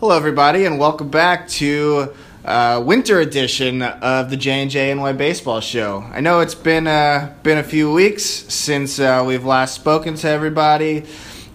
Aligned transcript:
Hello, 0.00 0.16
everybody, 0.16 0.64
and 0.64 0.78
welcome 0.78 1.10
back 1.10 1.46
to 1.46 2.14
uh, 2.42 2.82
winter 2.82 3.20
edition 3.20 3.82
of 3.82 4.30
the 4.30 4.36
J 4.38 4.62
and 4.62 4.70
J 4.70 4.94
NY 4.94 5.12
Baseball 5.12 5.60
Show. 5.60 6.02
I 6.10 6.22
know 6.22 6.40
it's 6.40 6.54
been 6.54 6.86
uh, 6.86 7.34
been 7.42 7.58
a 7.58 7.62
few 7.62 7.92
weeks 7.92 8.24
since 8.24 8.98
uh, 8.98 9.22
we've 9.26 9.44
last 9.44 9.74
spoken 9.74 10.14
to 10.14 10.26
everybody, 10.26 11.04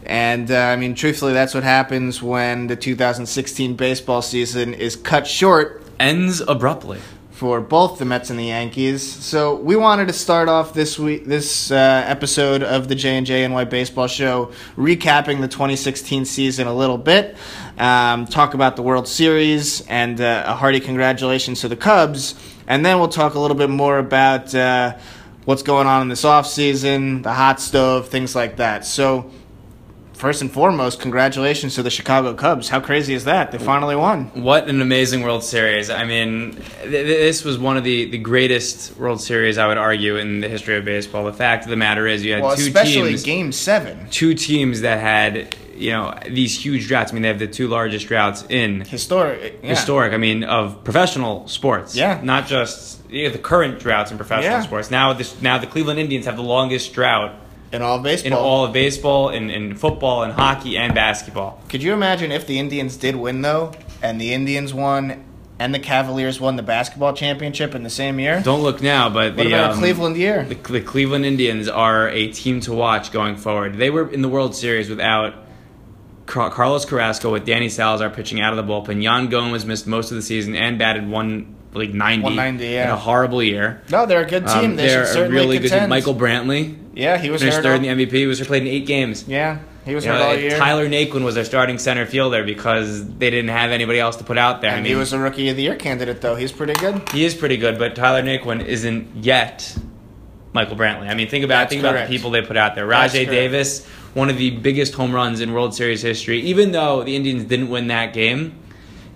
and 0.05 0.51
uh, 0.51 0.57
I 0.59 0.75
mean, 0.75 0.93
truthfully, 0.93 1.33
that's 1.33 1.55
what 1.55 1.63
happens 1.63 2.21
when 2.21 2.67
the 2.67 2.75
2016 2.75 3.75
baseball 3.75 4.21
season 4.21 4.75
is 4.75 4.95
cut 4.95 5.25
short 5.25 5.81
Ends 5.99 6.39
abruptly. 6.41 6.99
for 7.31 7.59
both 7.61 7.97
the 7.97 8.05
Mets 8.05 8.29
and 8.29 8.37
the 8.37 8.43
Yankees. 8.45 9.01
So 9.01 9.55
we 9.55 9.75
wanted 9.75 10.07
to 10.07 10.13
start 10.13 10.49
off 10.49 10.71
this 10.71 10.99
week, 10.99 11.25
this 11.25 11.71
uh, 11.71 12.03
episode 12.05 12.61
of 12.61 12.89
the 12.89 12.95
J 12.95 13.17
and 13.17 13.25
J 13.25 13.47
NY 13.47 13.65
Baseball 13.65 14.05
Show, 14.07 14.51
recapping 14.77 15.41
the 15.41 15.47
2016 15.47 16.25
season 16.25 16.67
a 16.67 16.73
little 16.75 16.99
bit. 16.99 17.35
Um, 17.77 18.25
talk 18.25 18.53
about 18.53 18.75
the 18.77 18.81
World 18.81 19.07
Series 19.07 19.81
and 19.87 20.21
uh, 20.21 20.43
a 20.47 20.53
hearty 20.55 20.79
congratulations 20.79 21.59
to 21.61 21.67
the 21.67 21.75
Cubs, 21.75 22.35
and 22.67 22.85
then 22.85 22.99
we'll 22.99 23.09
talk 23.09 23.33
a 23.33 23.39
little 23.39 23.57
bit 23.57 23.69
more 23.69 23.99
about 23.99 24.55
uh, 24.55 24.95
what's 25.43 25.61
going 25.61 25.85
on 25.85 26.01
in 26.01 26.07
this 26.07 26.23
offseason, 26.23 27.21
the 27.23 27.33
hot 27.33 27.59
stove, 27.59 28.07
things 28.09 28.35
like 28.35 28.57
that. 28.57 28.85
So. 28.85 29.29
First 30.13 30.41
and 30.41 30.49
foremost, 30.49 31.01
congratulations 31.01 31.75
to 31.75 31.83
the 31.83 31.89
Chicago 31.89 32.33
Cubs. 32.33 32.69
How 32.69 32.79
crazy 32.79 33.13
is 33.13 33.25
that? 33.25 33.51
They 33.51 33.57
finally 33.57 33.97
won. 33.97 34.27
What 34.41 34.69
an 34.69 34.81
amazing 34.81 35.23
World 35.23 35.43
Series. 35.43 35.89
I 35.89 36.05
mean, 36.05 36.53
th- 36.53 36.63
th- 36.83 37.05
this 37.05 37.43
was 37.43 37.57
one 37.57 37.75
of 37.75 37.83
the, 37.83 38.09
the 38.09 38.17
greatest 38.17 38.95
World 38.95 39.19
Series, 39.19 39.57
I 39.57 39.67
would 39.67 39.77
argue, 39.77 40.15
in 40.15 40.39
the 40.39 40.47
history 40.47 40.77
of 40.77 40.85
baseball. 40.85 41.25
The 41.25 41.33
fact 41.33 41.65
of 41.65 41.69
the 41.69 41.75
matter 41.75 42.07
is, 42.07 42.23
you 42.23 42.31
had 42.31 42.43
Well, 42.43 42.55
two 42.55 42.61
especially 42.63 43.09
teams. 43.09 43.23
Game 43.23 43.51
Seven. 43.51 44.07
two 44.09 44.33
teams 44.35 44.79
that 44.81 45.01
had, 45.01 45.53
you 45.75 45.91
know, 45.91 46.17
these 46.29 46.57
huge 46.63 46.87
droughts. 46.87 47.11
I 47.11 47.13
mean, 47.13 47.21
they 47.23 47.27
have 47.27 47.39
the 47.39 47.47
two 47.47 47.67
largest 47.67 48.07
droughts 48.07 48.43
in 48.49 48.81
Historic. 48.81 49.59
yeah. 49.61 49.69
historic. 49.69 50.13
I 50.13 50.17
mean, 50.17 50.43
of 50.43 50.83
professional 50.83 51.47
sports. 51.47 51.95
Yeah. 51.95 52.19
Not 52.23 52.47
just 52.47 53.01
you 53.09 53.25
know, 53.25 53.29
the 53.31 53.37
current 53.39 53.79
droughts 53.79 54.11
in 54.11 54.17
professional 54.17 54.51
Yeah. 54.51 54.61
sports. 54.61 54.89
Now, 54.91 55.13
this 55.13 55.41
now 55.41 55.57
the 55.57 55.67
Cleveland 55.67 55.99
Indians 55.99 56.25
have 56.25 56.35
the 56.35 56.43
longest 56.43 56.93
drought 56.93 57.35
in 57.71 57.81
all 57.81 57.97
of 57.97 58.03
baseball. 58.03 58.27
in 58.27 58.33
all 58.33 58.65
of 58.65 58.73
baseball, 58.73 59.29
in, 59.29 59.49
in 59.49 59.75
football, 59.75 60.23
and 60.23 60.33
hockey, 60.33 60.77
and 60.77 60.93
basketball. 60.93 61.61
Could 61.69 61.83
you 61.83 61.93
imagine 61.93 62.31
if 62.31 62.47
the 62.47 62.57
Indians 62.59 62.95
did 62.97 63.15
win 63.15 63.41
though, 63.41 63.71
and 64.01 64.19
the 64.19 64.33
Indians 64.33 64.73
won, 64.73 65.23
and 65.59 65.73
the 65.73 65.79
Cavaliers 65.79 66.39
won 66.39 66.55
the 66.55 66.63
basketball 66.63 67.13
championship 67.13 67.75
in 67.75 67.83
the 67.83 67.89
same 67.89 68.19
year? 68.19 68.41
Don't 68.41 68.61
look 68.61 68.81
now, 68.81 69.09
but 69.09 69.35
what 69.35 69.43
the 69.43 69.53
about 69.53 69.71
um, 69.71 69.79
Cleveland 69.79 70.17
year? 70.17 70.43
The, 70.45 70.55
the 70.55 70.81
Cleveland 70.81 71.25
Indians 71.25 71.67
are 71.67 72.09
a 72.09 72.31
team 72.31 72.59
to 72.61 72.73
watch 72.73 73.11
going 73.11 73.35
forward. 73.35 73.77
They 73.77 73.89
were 73.89 74.09
in 74.09 74.21
the 74.21 74.29
World 74.29 74.55
Series 74.55 74.89
without 74.89 75.33
Car- 76.25 76.49
Carlos 76.49 76.85
Carrasco 76.85 77.31
with 77.31 77.45
Danny 77.45 77.69
Salazar 77.69 78.09
pitching 78.09 78.41
out 78.41 78.57
of 78.57 78.65
the 78.65 78.71
bullpen. 78.73 79.01
Yan 79.01 79.27
Gomes 79.27 79.65
missed 79.65 79.87
most 79.87 80.11
of 80.11 80.15
the 80.17 80.23
season 80.23 80.55
and 80.55 80.79
batted 80.79 81.07
one 81.07 81.55
like 81.73 81.93
90, 81.93 82.23
190, 82.23 82.65
yeah. 82.73 82.85
in 82.85 82.89
a 82.91 82.95
horrible 82.97 83.43
year. 83.43 83.81
no, 83.91 84.05
they're 84.05 84.21
a 84.21 84.29
good 84.29 84.47
team. 84.47 84.71
Um, 84.71 84.75
they 84.77 84.87
they're 84.87 85.05
should 85.05 85.11
a 85.11 85.13
certainly 85.13 85.41
really 85.41 85.59
good 85.59 85.71
team. 85.71 85.89
Michael 85.89 86.15
Brantley 86.15 86.77
yeah, 86.95 87.17
he 87.17 87.29
was 87.29 87.41
finished 87.41 87.57
third 87.57 87.79
all- 87.79 87.85
in 87.85 87.97
the 87.97 88.05
MVP. 88.05 88.11
He 88.13 88.25
was 88.25 88.39
played 88.41 88.61
in 88.61 88.69
eight 88.69 88.85
games. 88.85 89.27
yeah, 89.27 89.59
he 89.83 89.93
was 89.93 90.05
You 90.05 90.11
hurt 90.11 90.19
know, 90.19 90.27
all 90.29 90.35
year. 90.35 90.57
Tyler 90.57 90.87
Naquin 90.87 91.23
was 91.25 91.35
their 91.35 91.43
starting 91.43 91.77
center 91.77 92.05
fielder 92.05 92.43
because 92.43 93.05
they 93.17 93.29
didn't 93.29 93.49
have 93.49 93.71
anybody 93.71 93.99
else 93.99 94.15
to 94.15 94.23
put 94.23 94.37
out 94.37 94.61
there. 94.61 94.71
I 94.71 94.75
and 94.75 94.83
mean, 94.83 94.93
he 94.93 94.95
was 94.99 95.11
a 95.11 95.19
Rookie 95.19 95.49
of 95.49 95.57
the 95.57 95.63
Year 95.63 95.75
candidate 95.75 96.21
though. 96.21 96.35
He's 96.35 96.53
pretty 96.53 96.73
good. 96.73 97.07
he 97.09 97.25
is 97.25 97.35
pretty 97.35 97.57
good, 97.57 97.77
but 97.77 97.95
Tyler 97.95 98.23
Naquin 98.23 98.65
isn't 98.65 99.23
yet 99.23 99.77
Michael 100.53 100.77
Brantley. 100.77 101.09
I 101.09 101.13
mean, 101.15 101.27
think 101.27 101.43
about 101.43 101.63
That's 101.63 101.71
think 101.71 101.81
about 101.83 102.07
the 102.07 102.07
people 102.07 102.31
they 102.31 102.41
put 102.41 102.55
out 102.55 102.75
there. 102.75 102.87
Rajai. 102.87 103.25
Davis, 103.29 103.85
one 104.15 104.29
of 104.29 104.37
the 104.37 104.49
biggest 104.49 104.93
home 104.95 105.13
runs 105.13 105.41
in 105.41 105.53
World 105.53 105.75
Series 105.75 106.01
history. 106.01 106.39
Even 106.39 106.71
though 106.71 107.03
the 107.03 107.15
Indians 107.15 107.43
didn't 107.43 107.69
win 107.69 107.87
that 107.87 108.13
game, 108.13 108.57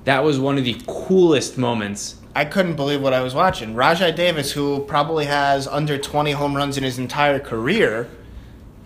that 0.04 0.24
was 0.24 0.40
one 0.40 0.58
of 0.58 0.66
the 0.66 0.76
coolest 0.86 1.58
moments. 1.58 2.18
I 2.36 2.46
couldn't 2.46 2.76
believe 2.76 3.02
what 3.02 3.14
I 3.14 3.22
was 3.22 3.34
watching. 3.34 3.74
Rajai 3.76 4.16
Davis, 4.16 4.52
who 4.52 4.82
probably 4.82 5.26
has 5.26 5.68
under 5.68 5.98
20 5.98 6.32
home 6.34 6.56
runs 6.56 6.78
in 6.78 6.84
his 6.84 7.00
entire 7.00 7.40
career, 7.40 8.10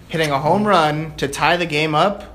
hitting 0.07 0.29
a 0.29 0.39
home 0.39 0.65
run 0.65 1.15
to 1.17 1.27
tie 1.27 1.57
the 1.57 1.65
game 1.65 1.95
up. 1.95 2.29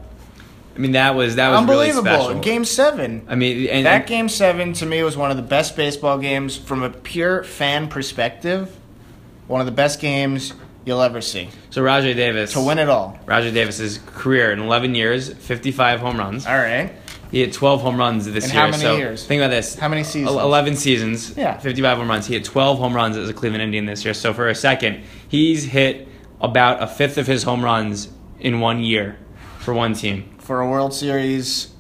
I 0.75 0.81
mean, 0.81 0.93
that 0.93 1.15
was 1.15 1.37
that 1.37 1.49
was 1.49 1.69
really 1.69 1.91
Unbelievable. 1.91 2.25
special. 2.25 2.41
Game 2.41 2.65
seven. 2.65 3.27
I 3.29 3.37
mean, 3.37 3.69
and, 3.69 3.87
That 3.87 4.07
game 4.07 4.29
seven 4.29 4.73
to 4.75 4.87
me 4.87 5.03
was 5.03 5.17
one 5.17 5.31
of 5.31 5.37
the 5.37 5.43
best 5.43 5.77
baseball 5.77 6.19
games 6.19 6.57
from 6.57 6.83
a 6.83 6.91
pure 6.91 7.43
fan 7.45 7.89
perspective. 7.89 8.77
One 9.47 9.61
of 9.61 9.67
the 9.67 9.73
best 9.73 10.01
games 10.01 10.53
you'll 10.89 11.03
ever 11.03 11.21
see 11.21 11.49
so 11.71 11.83
Rajai 11.83 12.17
Davis 12.17 12.53
to 12.55 12.61
win 12.61 12.79
it 12.79 12.89
all. 12.89 13.19
Rajai 13.27 13.53
Davis's 13.53 13.99
career 14.07 14.51
in 14.51 14.59
11 14.59 14.95
years, 14.95 15.33
55 15.33 16.01
home 16.01 16.17
runs. 16.19 16.47
All 16.47 16.57
right. 16.57 16.93
He 17.31 17.41
hit 17.41 17.53
12 17.53 17.83
home 17.83 17.99
runs 17.99 18.25
this 18.25 18.47
In 18.47 18.51
year. 18.53 18.61
how 18.61 18.71
many 18.71 18.83
so 18.83 18.97
years? 18.97 19.27
Think 19.27 19.41
about 19.41 19.51
this. 19.51 19.75
How 19.75 19.89
many 19.89 20.03
seasons? 20.03 20.31
11 20.31 20.77
seasons. 20.77 21.37
Yeah. 21.37 21.59
55 21.59 21.99
home 21.99 22.09
runs. 22.09 22.27
He 22.27 22.35
hit 22.35 22.45
12 22.45 22.79
home 22.79 22.95
runs 22.95 23.17
as 23.17 23.29
a 23.29 23.35
Cleveland 23.35 23.63
Indian 23.63 23.85
this 23.85 24.05
year. 24.05 24.15
So 24.15 24.33
for 24.33 24.49
a 24.49 24.55
second, 24.55 25.05
he's 25.29 25.65
hit 25.65 26.09
about 26.41 26.83
a 26.83 26.87
fifth 26.87 27.19
of 27.19 27.27
his 27.27 27.43
home 27.43 27.63
runs 27.63 28.09
in 28.41 28.61
one 28.61 28.83
year 28.83 29.19
for 29.59 29.75
one 29.75 29.93
team. 29.93 30.35
For 30.39 30.61
a 30.61 30.69
World 30.69 30.95
Series 30.95 31.75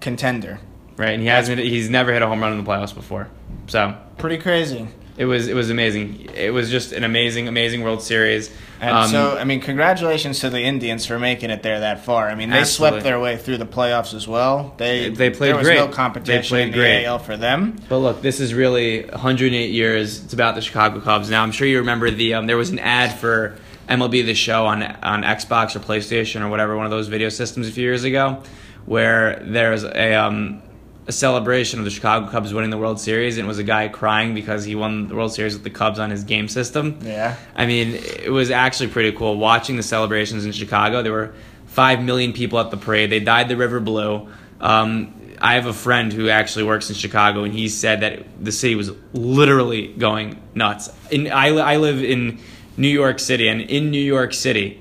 contender. 0.00 0.60
Right? 0.96 1.10
And 1.10 1.20
he 1.20 1.28
hasn't 1.28 1.58
he's 1.60 1.90
never 1.90 2.12
hit 2.12 2.22
a 2.22 2.26
home 2.26 2.40
run 2.40 2.52
in 2.52 2.64
the 2.64 2.68
playoffs 2.70 2.94
before. 2.94 3.28
So 3.66 3.96
Pretty 4.16 4.38
crazy. 4.38 4.88
It 5.16 5.24
was 5.26 5.48
it 5.48 5.54
was 5.54 5.70
amazing. 5.70 6.28
It 6.34 6.52
was 6.52 6.70
just 6.70 6.92
an 6.92 7.04
amazing, 7.04 7.48
amazing 7.48 7.82
World 7.82 8.02
Series. 8.02 8.50
And 8.80 8.90
Um, 8.96 9.08
so, 9.08 9.38
I 9.38 9.44
mean, 9.44 9.60
congratulations 9.60 10.40
to 10.40 10.50
the 10.50 10.60
Indians 10.60 11.06
for 11.06 11.18
making 11.18 11.50
it 11.50 11.62
there 11.62 11.80
that 11.80 12.04
far. 12.04 12.28
I 12.28 12.34
mean, 12.34 12.50
they 12.50 12.58
Absolutely. 12.58 12.98
swept 13.00 13.04
their 13.04 13.20
way 13.20 13.36
through 13.36 13.58
the 13.58 13.64
playoffs 13.66 14.12
as 14.12 14.26
well. 14.28 14.74
They 14.76 15.08
They 15.10 15.30
played 15.30 15.50
there 15.50 15.56
was 15.56 15.66
great. 15.66 15.76
no 15.78 15.86
They 15.86 15.92
competition 15.92 16.48
played 16.48 16.64
in 16.66 16.70
the 16.72 16.78
great. 16.78 17.04
AL 17.06 17.20
for 17.20 17.36
them. 17.36 17.76
But 17.88 17.98
look, 17.98 18.20
this 18.20 18.40
is 18.40 18.52
really 18.52 19.04
108 19.04 19.70
years. 19.70 20.24
It's 20.24 20.34
about 20.34 20.54
the 20.56 20.60
Chicago 20.60 21.00
Cubs. 21.00 21.30
Now, 21.30 21.42
I'm 21.44 21.52
sure 21.52 21.66
you 21.66 21.78
remember 21.78 22.10
the 22.10 22.34
um, 22.34 22.46
there 22.46 22.56
was 22.58 22.70
an 22.70 22.80
ad 22.80 23.16
for 23.18 23.56
MLB 23.88 24.26
The 24.26 24.34
Show 24.34 24.66
on 24.66 24.82
on 24.82 25.22
Xbox 25.22 25.76
or 25.76 25.78
PlayStation 25.78 26.42
or 26.42 26.48
whatever 26.48 26.76
one 26.76 26.84
of 26.84 26.90
those 26.90 27.06
video 27.08 27.28
systems 27.28 27.68
a 27.68 27.70
few 27.72 27.84
years 27.84 28.02
ago, 28.04 28.42
where 28.86 29.40
there 29.46 29.70
was 29.70 29.84
a 29.84 30.14
um, 30.14 30.60
a 31.06 31.12
celebration 31.12 31.78
of 31.78 31.84
the 31.84 31.90
Chicago 31.90 32.30
Cubs 32.30 32.54
winning 32.54 32.70
the 32.70 32.78
World 32.78 32.98
Series, 32.98 33.36
and 33.36 33.44
it 33.44 33.48
was 33.48 33.58
a 33.58 33.64
guy 33.64 33.88
crying 33.88 34.34
because 34.34 34.64
he 34.64 34.74
won 34.74 35.08
the 35.08 35.14
World 35.14 35.32
Series 35.32 35.54
with 35.54 35.62
the 35.62 35.70
Cubs 35.70 35.98
on 35.98 36.10
his 36.10 36.24
game 36.24 36.48
system. 36.48 36.98
Yeah. 37.02 37.36
I 37.54 37.66
mean, 37.66 37.94
it 37.94 38.32
was 38.32 38.50
actually 38.50 38.88
pretty 38.88 39.12
cool 39.12 39.36
watching 39.36 39.76
the 39.76 39.82
celebrations 39.82 40.46
in 40.46 40.52
Chicago. 40.52 41.02
There 41.02 41.12
were 41.12 41.34
five 41.66 42.02
million 42.02 42.32
people 42.32 42.58
at 42.58 42.70
the 42.70 42.76
parade. 42.76 43.10
They 43.10 43.20
dyed 43.20 43.48
the 43.48 43.56
river 43.56 43.80
blue. 43.80 44.28
Um, 44.60 45.14
I 45.40 45.54
have 45.54 45.66
a 45.66 45.74
friend 45.74 46.12
who 46.12 46.28
actually 46.30 46.64
works 46.64 46.88
in 46.88 46.96
Chicago, 46.96 47.44
and 47.44 47.52
he 47.52 47.68
said 47.68 48.00
that 48.00 48.22
the 48.42 48.52
city 48.52 48.76
was 48.76 48.90
literally 49.12 49.88
going 49.88 50.40
nuts. 50.54 50.88
In 51.10 51.30
I, 51.30 51.48
I 51.48 51.76
live 51.76 52.02
in 52.02 52.40
New 52.76 52.88
York 52.88 53.18
City, 53.18 53.48
and 53.48 53.60
in 53.60 53.90
New 53.90 53.98
York 54.00 54.32
City, 54.32 54.80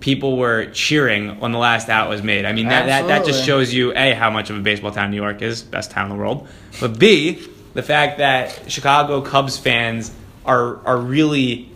people 0.00 0.36
were 0.36 0.66
cheering 0.72 1.38
when 1.40 1.52
the 1.52 1.58
last 1.58 1.88
out 1.88 2.08
was 2.08 2.22
made. 2.22 2.44
I 2.44 2.52
mean, 2.52 2.68
that, 2.68 2.86
that, 2.86 3.06
that 3.06 3.26
just 3.26 3.44
shows 3.44 3.72
you 3.72 3.92
a 3.94 4.14
how 4.14 4.30
much 4.30 4.50
of 4.50 4.56
a 4.56 4.60
baseball 4.60 4.90
town 4.90 5.10
New 5.10 5.16
York 5.16 5.42
is, 5.42 5.62
best 5.62 5.90
town 5.90 6.10
in 6.10 6.16
the 6.16 6.22
world, 6.22 6.48
but 6.80 6.98
b 6.98 7.46
the 7.72 7.82
fact 7.82 8.18
that 8.18 8.70
Chicago 8.70 9.20
Cubs 9.20 9.56
fans 9.56 10.12
are 10.44 10.84
are 10.86 10.98
really 10.98 11.70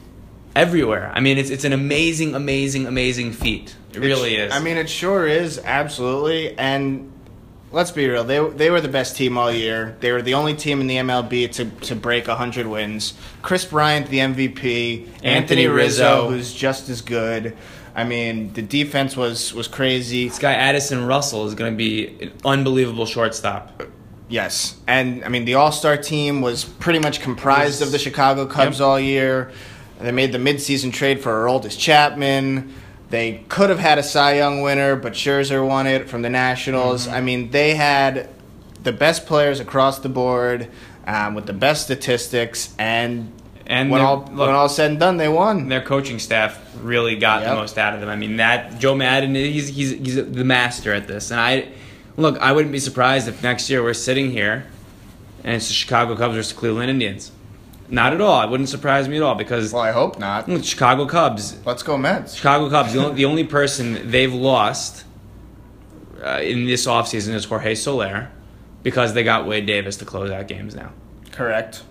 everywhere. 0.56 1.12
I 1.14 1.20
mean, 1.20 1.38
it's 1.38 1.50
it's 1.50 1.64
an 1.64 1.72
amazing, 1.72 2.34
amazing, 2.34 2.86
amazing 2.86 3.32
feat. 3.32 3.76
It 3.92 4.00
really 4.00 4.34
is. 4.34 4.52
I 4.52 4.58
mean, 4.58 4.76
it 4.76 4.91
sure 4.91 5.26
is, 5.26 5.60
absolutely. 5.62 6.58
And 6.58 7.12
let's 7.70 7.91
be 7.92 8.08
real, 8.08 8.24
they, 8.24 8.44
they 8.48 8.70
were 8.70 8.80
the 8.80 8.88
best 8.88 9.16
team 9.16 9.38
all 9.38 9.52
year. 9.52 9.96
They 10.00 10.12
were 10.12 10.22
the 10.22 10.34
only 10.34 10.54
team 10.54 10.80
in 10.80 10.86
the 10.86 10.96
MLB 10.96 11.52
to, 11.52 11.64
to 11.86 11.94
break 11.94 12.26
100 12.26 12.66
wins. 12.66 13.14
Kris 13.42 13.64
Bryant, 13.64 14.08
the 14.08 14.18
MVP. 14.18 15.06
Anthony, 15.06 15.28
Anthony 15.28 15.66
Rizzo, 15.68 16.24
Rizzo. 16.24 16.30
who's 16.30 16.52
just 16.52 16.88
as 16.88 17.02
good. 17.02 17.56
I 17.94 18.05
mean, 18.05 18.53
the 18.55 18.62
defense 18.62 19.16
was, 19.16 19.55
was 19.55 19.69
crazy. 19.69 20.28
this 20.28 20.38
guy 20.38 20.53
Addison 20.55 21.06
Russell 21.06 21.47
is 21.47 21.55
going 21.55 21.72
to 21.72 21.77
be 21.77 22.09
an 22.21 22.32
unbelievable 22.44 23.07
shortstop. 23.07 23.84
Yes, 24.28 24.77
and 24.86 25.22
I 25.22 25.28
mean 25.28 25.45
the 25.45 25.54
All 25.54 25.71
Star 25.71 25.97
team 25.97 26.41
was 26.41 26.65
pretty 26.65 26.98
much 26.98 27.21
comprised 27.21 27.83
of 27.83 27.92
the 27.92 27.98
Chicago 27.98 28.47
Cubs 28.47 28.78
Yep. 28.78 28.86
all 28.86 28.98
year. 28.98 29.53
They 30.01 30.13
made 30.13 30.33
the 30.33 30.39
midseason 30.39 30.92
trade 30.92 31.21
for 31.21 31.30
Aroldis 31.30 31.78
Chapman. 31.78 32.72
They 33.10 33.45
could 33.48 33.71
have 33.71 33.78
had 33.78 33.98
a 33.98 34.03
Cy 34.03 34.36
Young 34.36 34.63
winner, 34.63 34.97
but 34.97 35.13
Scherzer 35.13 35.65
won 35.66 35.86
it 35.86 36.09
from 36.09 36.22
the 36.22 36.30
Nationals. 36.30 37.07
Mm-hmm. 37.07 37.15
I 37.15 37.21
mean, 37.21 37.51
they 37.51 37.74
had 37.74 38.28
the 38.83 38.92
best 38.92 39.27
players 39.27 39.60
across 39.60 40.01
the 40.01 40.09
board 40.09 40.68
um, 41.07 41.34
with 41.34 41.47
the 41.47 41.53
best 41.53 41.84
statistics, 41.84 42.74
and 42.78 43.30
And 43.66 43.91
when 43.91 44.01
all 44.03 44.19
look, 44.19 44.47
when 44.49 44.51
all 44.51 44.69
said 44.69 44.91
and 44.91 45.01
done, 45.01 45.16
they 45.16 45.28
won. 45.28 45.69
their 45.69 45.81
coaching 45.81 46.19
staff 46.19 46.61
really 46.83 47.16
got 47.16 47.41
Yep. 47.43 47.51
the 47.51 47.57
most 47.57 47.78
out 47.78 47.95
of 47.95 48.01
them. 48.01 48.11
I 48.11 48.16
mean, 48.16 48.37
that 48.37 48.78
Joe 48.78 48.95
Maddon, 48.95 49.34
he's 49.34 49.69
he's 49.69 49.91
he's 49.93 50.16
the 50.16 50.45
master 50.45 50.93
at 50.93 51.07
this. 51.09 51.31
And 51.31 51.41
I 51.41 51.69
look, 52.16 52.39
I 52.41 52.53
wouldn't 52.53 52.72
be 52.72 52.78
surprised 52.78 53.27
if 53.28 53.43
next 53.43 53.71
year 53.71 53.83
we're 53.83 53.95
sitting 53.95 54.31
here 54.31 54.66
and 55.43 55.57
it's 55.57 55.69
the 55.69 55.75
Chicago 55.75 56.15
Cubs 56.16 56.34
versus 56.34 56.53
the 56.53 56.59
Cleveland 56.59 56.91
Indians. 56.91 57.33
Not 57.89 58.13
at 58.15 58.21
all. 58.21 58.43
It 58.43 58.51
wouldn't 58.51 58.69
surprise 58.71 59.09
me 59.09 59.16
at 59.19 59.22
all 59.22 59.34
because 59.34 59.72
Well, 59.72 59.83
I 59.83 59.93
hope 59.93 60.19
not. 60.19 60.47
Chicago 60.65 61.07
Cubs, 61.07 61.57
Let's 61.66 61.83
go 61.83 61.97
Mets. 61.99 62.34
Chicago 62.34 62.69
Cubs, 62.71 62.93
the 62.95 63.03
only, 63.05 63.15
the 63.15 63.25
only 63.27 63.45
person 63.45 64.11
they've 64.11 64.33
lost 64.33 65.05
uh, 66.25 66.41
in 66.43 66.65
this 66.66 66.87
offseason 66.87 67.34
is 67.34 67.45
Jorge 67.45 67.75
Soler. 67.75 68.31
because 68.83 69.13
they 69.15 69.22
got 69.25 69.47
Wade 69.47 69.66
Davis 69.66 69.97
to 69.99 70.05
close 70.05 70.31
out 70.31 70.49
games 70.49 70.75
now. 70.75 70.93
Correct. 71.31 71.83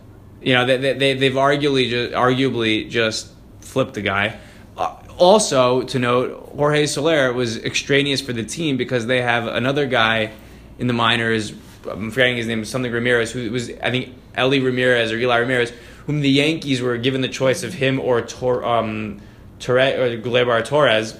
You 0.43 0.53
know, 0.53 0.65
they, 0.65 0.77
they, 0.77 0.93
they- 0.93 1.13
they've 1.15 1.33
arguably 1.33 1.89
just, 1.89 2.13
arguably 2.13 2.89
just 2.89 3.29
flipped 3.61 3.93
the 3.93 4.01
guy. 4.01 4.37
Uh, 4.77 4.95
also, 5.17 5.83
to 5.83 5.99
note, 5.99 6.51
Jorge 6.55 6.85
Soler 6.85 7.31
was 7.33 7.57
extraneous 7.63 8.21
for 8.21 8.33
the 8.33 8.43
team 8.43 8.77
because 8.77 9.05
they 9.05 9.21
have 9.21 9.47
another 9.47 9.85
guy 9.85 10.31
in 10.79 10.87
the 10.87 10.93
minors. 10.93 11.53
I'm 11.89 12.11
forgetting 12.11 12.37
his 12.37 12.47
name, 12.47 12.65
something 12.65 12.91
Ramirez, 12.91 13.31
who 13.31 13.51
was 13.51 13.69
I 13.69 13.91
think 13.91 14.15
Eli 14.37 14.59
Ramirez 14.63 15.11
or 15.11 15.17
Eli 15.17 15.37
Ramirez, 15.37 15.71
whom 16.07 16.21
the 16.21 16.29
Yankees 16.29 16.81
were 16.81 16.97
given 16.97 17.21
the 17.21 17.27
choice 17.29 17.63
of 17.63 17.73
him 17.73 17.99
or 17.99 18.21
Tor, 18.21 18.63
um, 18.65 19.21
Torre, 19.59 19.79
or 19.79 20.17
Gleyber 20.17 20.63
Torres. 20.65 21.13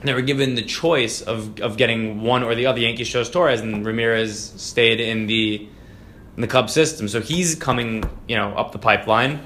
And 0.00 0.08
they 0.08 0.14
were 0.14 0.22
given 0.22 0.54
the 0.54 0.62
choice 0.62 1.22
of, 1.22 1.58
of 1.60 1.76
getting 1.76 2.22
one 2.22 2.44
or 2.44 2.54
the 2.54 2.66
other. 2.66 2.78
Yankees 2.78 3.08
chose 3.08 3.28
Torres, 3.30 3.60
and 3.60 3.84
Ramirez 3.84 4.52
stayed 4.56 5.00
in 5.00 5.26
the 5.26 5.68
in 6.38 6.42
the 6.42 6.46
Cubs 6.46 6.72
system. 6.72 7.08
So 7.08 7.20
he's 7.20 7.56
coming, 7.56 8.04
you 8.28 8.36
know, 8.36 8.50
up 8.54 8.70
the 8.70 8.78
pipeline. 8.78 9.40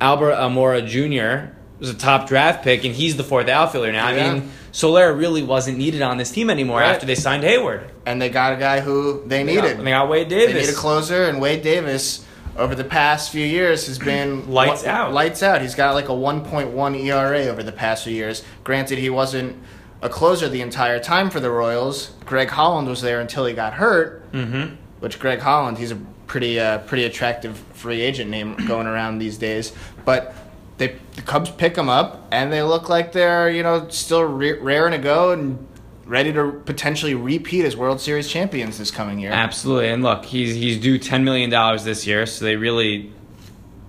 Albert 0.00 0.32
Almora 0.34 0.84
Jr. 0.84 1.54
was 1.78 1.88
a 1.88 1.94
top 1.94 2.26
draft 2.26 2.64
pick, 2.64 2.84
and 2.84 2.92
he's 2.92 3.16
the 3.16 3.22
fourth 3.22 3.48
outfielder 3.48 3.92
now. 3.92 4.08
Yeah. 4.10 4.30
I 4.30 4.34
mean, 4.34 4.50
Soler 4.72 5.12
really 5.12 5.44
wasn't 5.44 5.78
needed 5.78 6.02
on 6.02 6.16
this 6.16 6.32
team 6.32 6.50
anymore 6.50 6.80
Right. 6.80 6.90
after 6.90 7.06
they 7.06 7.14
signed 7.14 7.44
Heyward. 7.44 7.84
And 8.06 8.20
they 8.20 8.28
got 8.28 8.54
a 8.54 8.56
guy 8.56 8.80
who 8.80 9.22
they 9.24 9.44
They 9.44 9.54
got- 9.54 9.62
needed. 9.62 9.78
They 9.86 9.90
got 9.92 10.08
Wade 10.08 10.28
Davis. 10.28 10.52
They 10.54 10.60
need 10.62 10.68
a 10.70 10.72
closer, 10.72 11.26
and 11.26 11.40
Wade 11.40 11.62
Davis 11.62 12.24
over 12.58 12.74
the 12.74 12.82
past 12.82 13.30
few 13.30 13.46
years 13.46 13.86
has 13.86 14.00
been 14.00 14.50
Lights 14.52 14.84
out. 14.84 15.12
Lights 15.12 15.44
out. 15.44 15.62
He's 15.62 15.76
got 15.76 15.94
like 15.94 16.08
a 16.08 16.12
1.1 16.12 16.96
ERA 16.96 17.46
over 17.46 17.62
the 17.62 17.70
past 17.72 18.02
few 18.02 18.12
years. 18.14 18.42
Granted, 18.64 18.98
he 18.98 19.08
wasn't 19.10 19.54
a 20.02 20.08
closer 20.08 20.48
the 20.48 20.60
entire 20.62 20.98
time 20.98 21.30
for 21.30 21.38
the 21.38 21.50
Royals. 21.52 22.10
Greg 22.24 22.50
Holland 22.50 22.88
was 22.88 23.00
there 23.02 23.20
until 23.20 23.44
he 23.46 23.54
got 23.54 23.74
hurt. 23.74 24.32
mm-hmm. 24.32 24.74
Which 24.98 25.18
Greg 25.18 25.40
Holland, 25.40 25.78
he's 25.78 25.90
a 25.90 25.98
pretty 26.32 26.58
uh, 26.58 26.78
pretty 26.78 27.04
attractive 27.04 27.58
free 27.74 28.00
agent 28.00 28.30
name 28.30 28.56
going 28.66 28.86
around 28.86 29.18
these 29.18 29.36
days. 29.36 29.70
But 30.06 30.34
they 30.78 30.96
the 31.14 31.20
Cubs 31.22 31.50
pick 31.50 31.76
him 31.76 31.90
up, 31.90 32.26
and 32.32 32.50
they 32.50 32.62
look 32.62 32.88
like 32.88 33.12
they're 33.12 33.50
you 33.50 33.62
know 33.62 33.86
still 33.90 34.22
re- 34.22 34.58
raring 34.58 34.92
to 34.92 34.98
go 34.98 35.32
and 35.32 35.68
ready 36.06 36.32
to 36.32 36.52
potentially 36.64 37.14
repeat 37.14 37.66
as 37.66 37.76
World 37.76 38.00
Series 38.00 38.28
champions 38.28 38.78
this 38.78 38.90
coming 38.90 39.18
year. 39.18 39.30
Absolutely, 39.30 39.90
and 39.90 40.02
look, 40.02 40.24
he's 40.24 40.54
he's 40.54 40.78
due 40.80 40.98
ten 40.98 41.22
million 41.22 41.50
dollars 41.50 41.84
this 41.84 42.06
year, 42.06 42.24
so 42.24 42.46
they 42.46 42.56
really, 42.56 43.12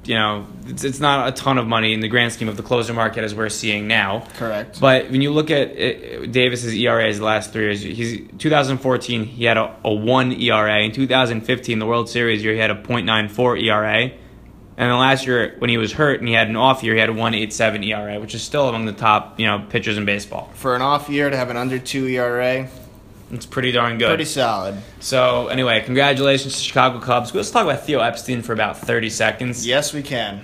you 0.05 0.15
know, 0.15 0.45
it's, 0.67 0.83
it's 0.83 0.99
not 0.99 1.27
a 1.27 1.31
ton 1.31 1.57
of 1.57 1.67
money 1.67 1.93
in 1.93 1.99
the 1.99 2.07
grand 2.07 2.33
scheme 2.33 2.49
of 2.49 2.57
the 2.57 2.63
closer 2.63 2.93
market 2.93 3.23
as 3.23 3.33
we're 3.33 3.49
seeing 3.49 3.87
now. 3.87 4.27
Correct. 4.37 4.79
But 4.79 5.09
when 5.09 5.21
you 5.21 5.31
look 5.31 5.51
at 5.51 5.71
uh, 5.71 6.25
Davis's 6.25 6.73
ERA 6.73 7.07
his 7.07 7.21
last 7.21 7.53
three 7.53 7.63
years, 7.63 7.81
he's 7.81 8.29
2014 8.37 9.25
he 9.25 9.45
had 9.45 9.57
a, 9.57 9.75
a 9.83 9.93
one 9.93 10.31
ERA. 10.33 10.81
In 10.83 10.91
2015, 10.91 11.79
the 11.79 11.85
World 11.85 12.09
Series 12.09 12.43
year, 12.43 12.53
he 12.53 12.59
had 12.59 12.71
a 12.71 12.75
.94 12.75 13.61
ERA. 13.63 14.11
And 14.75 14.89
then 14.89 14.97
last 14.97 15.27
year, 15.27 15.55
when 15.59 15.69
he 15.69 15.77
was 15.77 15.93
hurt 15.93 16.19
and 16.19 16.27
he 16.27 16.33
had 16.33 16.47
an 16.47 16.55
off 16.55 16.83
year, 16.83 16.95
he 16.95 16.99
had 16.99 17.09
a 17.09 17.13
1.87 17.13 17.85
ERA, 17.85 18.19
which 18.19 18.33
is 18.33 18.41
still 18.41 18.67
among 18.67 18.85
the 18.85 18.93
top, 18.93 19.39
you 19.39 19.45
know, 19.45 19.63
pitchers 19.69 19.97
in 19.97 20.05
baseball. 20.05 20.49
for 20.55 20.75
an 20.75 20.81
off 20.81 21.09
year 21.09 21.29
to 21.29 21.37
have 21.37 21.51
an 21.51 21.57
under 21.57 21.77
two 21.77 22.07
ERA, 22.07 22.67
It's 23.33 23.45
pretty 23.45 23.71
darn 23.71 23.97
good. 23.97 24.07
pretty 24.09 24.25
solid. 24.25 24.75
So 24.99 25.47
anyway, 25.47 25.81
congratulations 25.83 26.53
to 26.55 26.59
Chicago 26.61 26.99
Cubs. 26.99 27.33
Let's 27.33 27.49
talk 27.51 27.65
about 27.65 27.83
Theo 27.83 27.99
Epstein 27.99 28.41
for 28.43 28.53
about 28.53 28.77
30 28.77 29.09
seconds. 29.09 29.65
Yes, 29.65 29.93
we 29.93 30.03
can. 30.03 30.41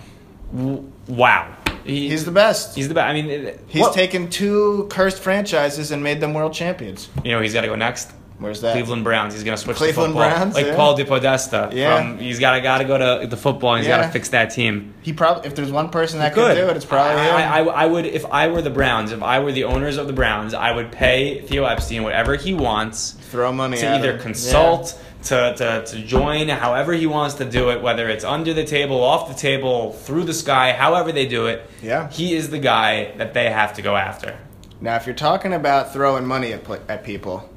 W- 0.56 0.91
Wow, 1.07 1.47
He- 1.86 2.09
He's 2.09 2.25
the 2.25 2.31
best. 2.31 2.75
he's 2.75 2.88
the 2.88 2.94
best. 2.94 3.06
I 3.09 3.13
mean, 3.13 3.51
He's 3.68 3.81
what- 3.81 3.94
taken 3.94 4.30
two 4.30 4.88
cursed 4.91 5.19
franchises 5.19 5.91
and 5.91 6.03
made 6.03 6.19
them 6.21 6.33
world 6.33 6.53
champions. 6.53 7.09
You 7.24 7.31
know, 7.31 7.41
he's 7.41 7.53
got 7.53 7.62
to 7.62 7.68
go 7.68 7.75
next. 7.75 8.12
Where's 8.39 8.62
that? 8.62 8.71
Cleveland 8.71 9.03
Browns. 9.03 9.33
He's 9.33 9.44
gonna 9.44 9.57
switch 9.57 9.77
Cleveland 9.77 10.13
to 10.13 10.19
football, 10.19 10.38
Browns, 10.38 10.56
like 10.56 10.65
yeah. 10.68 10.75
Paul 10.75 10.97
DePodesta. 10.97 11.74
Yeah. 11.74 11.97
From 11.97 12.18
he's 12.19 12.39
got 12.39 12.56
to 12.56 12.62
got 12.62 12.77
to 12.80 12.86
go 12.86 12.97
to 13.19 13.27
the 13.27 13.38
football. 13.38 13.75
and 13.75 13.83
He's 13.83 13.88
got 13.88 14.03
to 14.06 14.09
fix 14.09 14.30
that 14.30 14.47
team. 14.51 14.94
He 15.01 15.12
probably, 15.13 15.47
if 15.47 15.56
there's 15.56 15.71
one 15.71 15.89
person 15.89 16.19
that 16.19 16.33
Good. 16.33 16.56
could 16.56 16.62
do 16.62 16.69
it, 16.69 16.75
it's 16.77 16.86
probably 16.86 17.21
him. 17.21 17.36
I, 17.36 17.59
I, 17.59 17.63
I 17.63 17.86
would 17.86 18.06
if 18.06 18.25
I 18.25 18.47
were 18.47 18.62
the 18.62 18.69
Browns, 18.69 19.12
if 19.12 19.21
I 19.21 19.39
were 19.39 19.51
the 19.51 19.65
owners 19.65 19.97
of 19.97 20.07
the 20.07 20.13
Browns, 20.13 20.53
I 20.53 20.71
would 20.71 20.91
pay 20.91 21.41
Theo 21.41 21.65
Epstein 21.65 22.03
whatever 22.03 22.36
he 22.36 22.53
wants 22.53 23.12
Throw 23.12 23.51
money 23.51 23.77
to 23.77 23.86
at 23.86 24.00
either 24.00 24.13
him. 24.13 24.21
consult, 24.21 25.00
to, 25.24 25.53
to, 25.57 25.83
to 25.86 26.01
join, 26.03 26.47
however 26.47 26.94
he 26.94 27.07
wants 27.07 27.36
to 27.36 27.45
do 27.45 27.71
it, 27.71 27.81
whether 27.81 28.07
it's 28.07 28.24
under 28.24 28.53
the 28.53 28.63
table, 28.63 29.03
off 29.03 29.27
the 29.27 29.36
table, 29.36 29.91
through 29.91 30.24
the 30.24 30.33
sky, 30.33 30.71
however 30.71 31.12
they 31.12 31.27
do 31.27 31.47
it. 31.47 31.69
Yeah. 31.83 32.09
He 32.09 32.33
is 32.36 32.50
the 32.50 32.59
guy 32.59 33.12
that 33.18 33.33
they 33.33 33.50
have 33.50 33.74
to 33.74 33.81
go 33.81 33.95
after. 33.97 34.39
Now, 34.81 34.95
if 34.95 35.06
you're 35.06 35.15
talking 35.15 35.53
about 35.53 35.91
throwing 35.91 36.25
money 36.25 36.53
at, 36.53 36.69
at 36.89 37.03
people, 37.03 37.50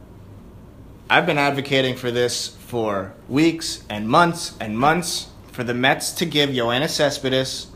I've 1.12 1.26
been 1.26 1.37
advocating 1.37 1.94
for 1.94 2.11
this 2.11 2.49
for 2.49 3.12
weeks 3.29 3.85
and 3.91 4.09
months 4.09 4.56
and 4.59 4.79
months 4.79 5.29
for 5.49 5.62
the 5.62 5.75
Mets 5.75 6.11
to 6.12 6.25
give 6.25 6.49
Yoenis 6.49 6.88
Cespedes 6.88 7.67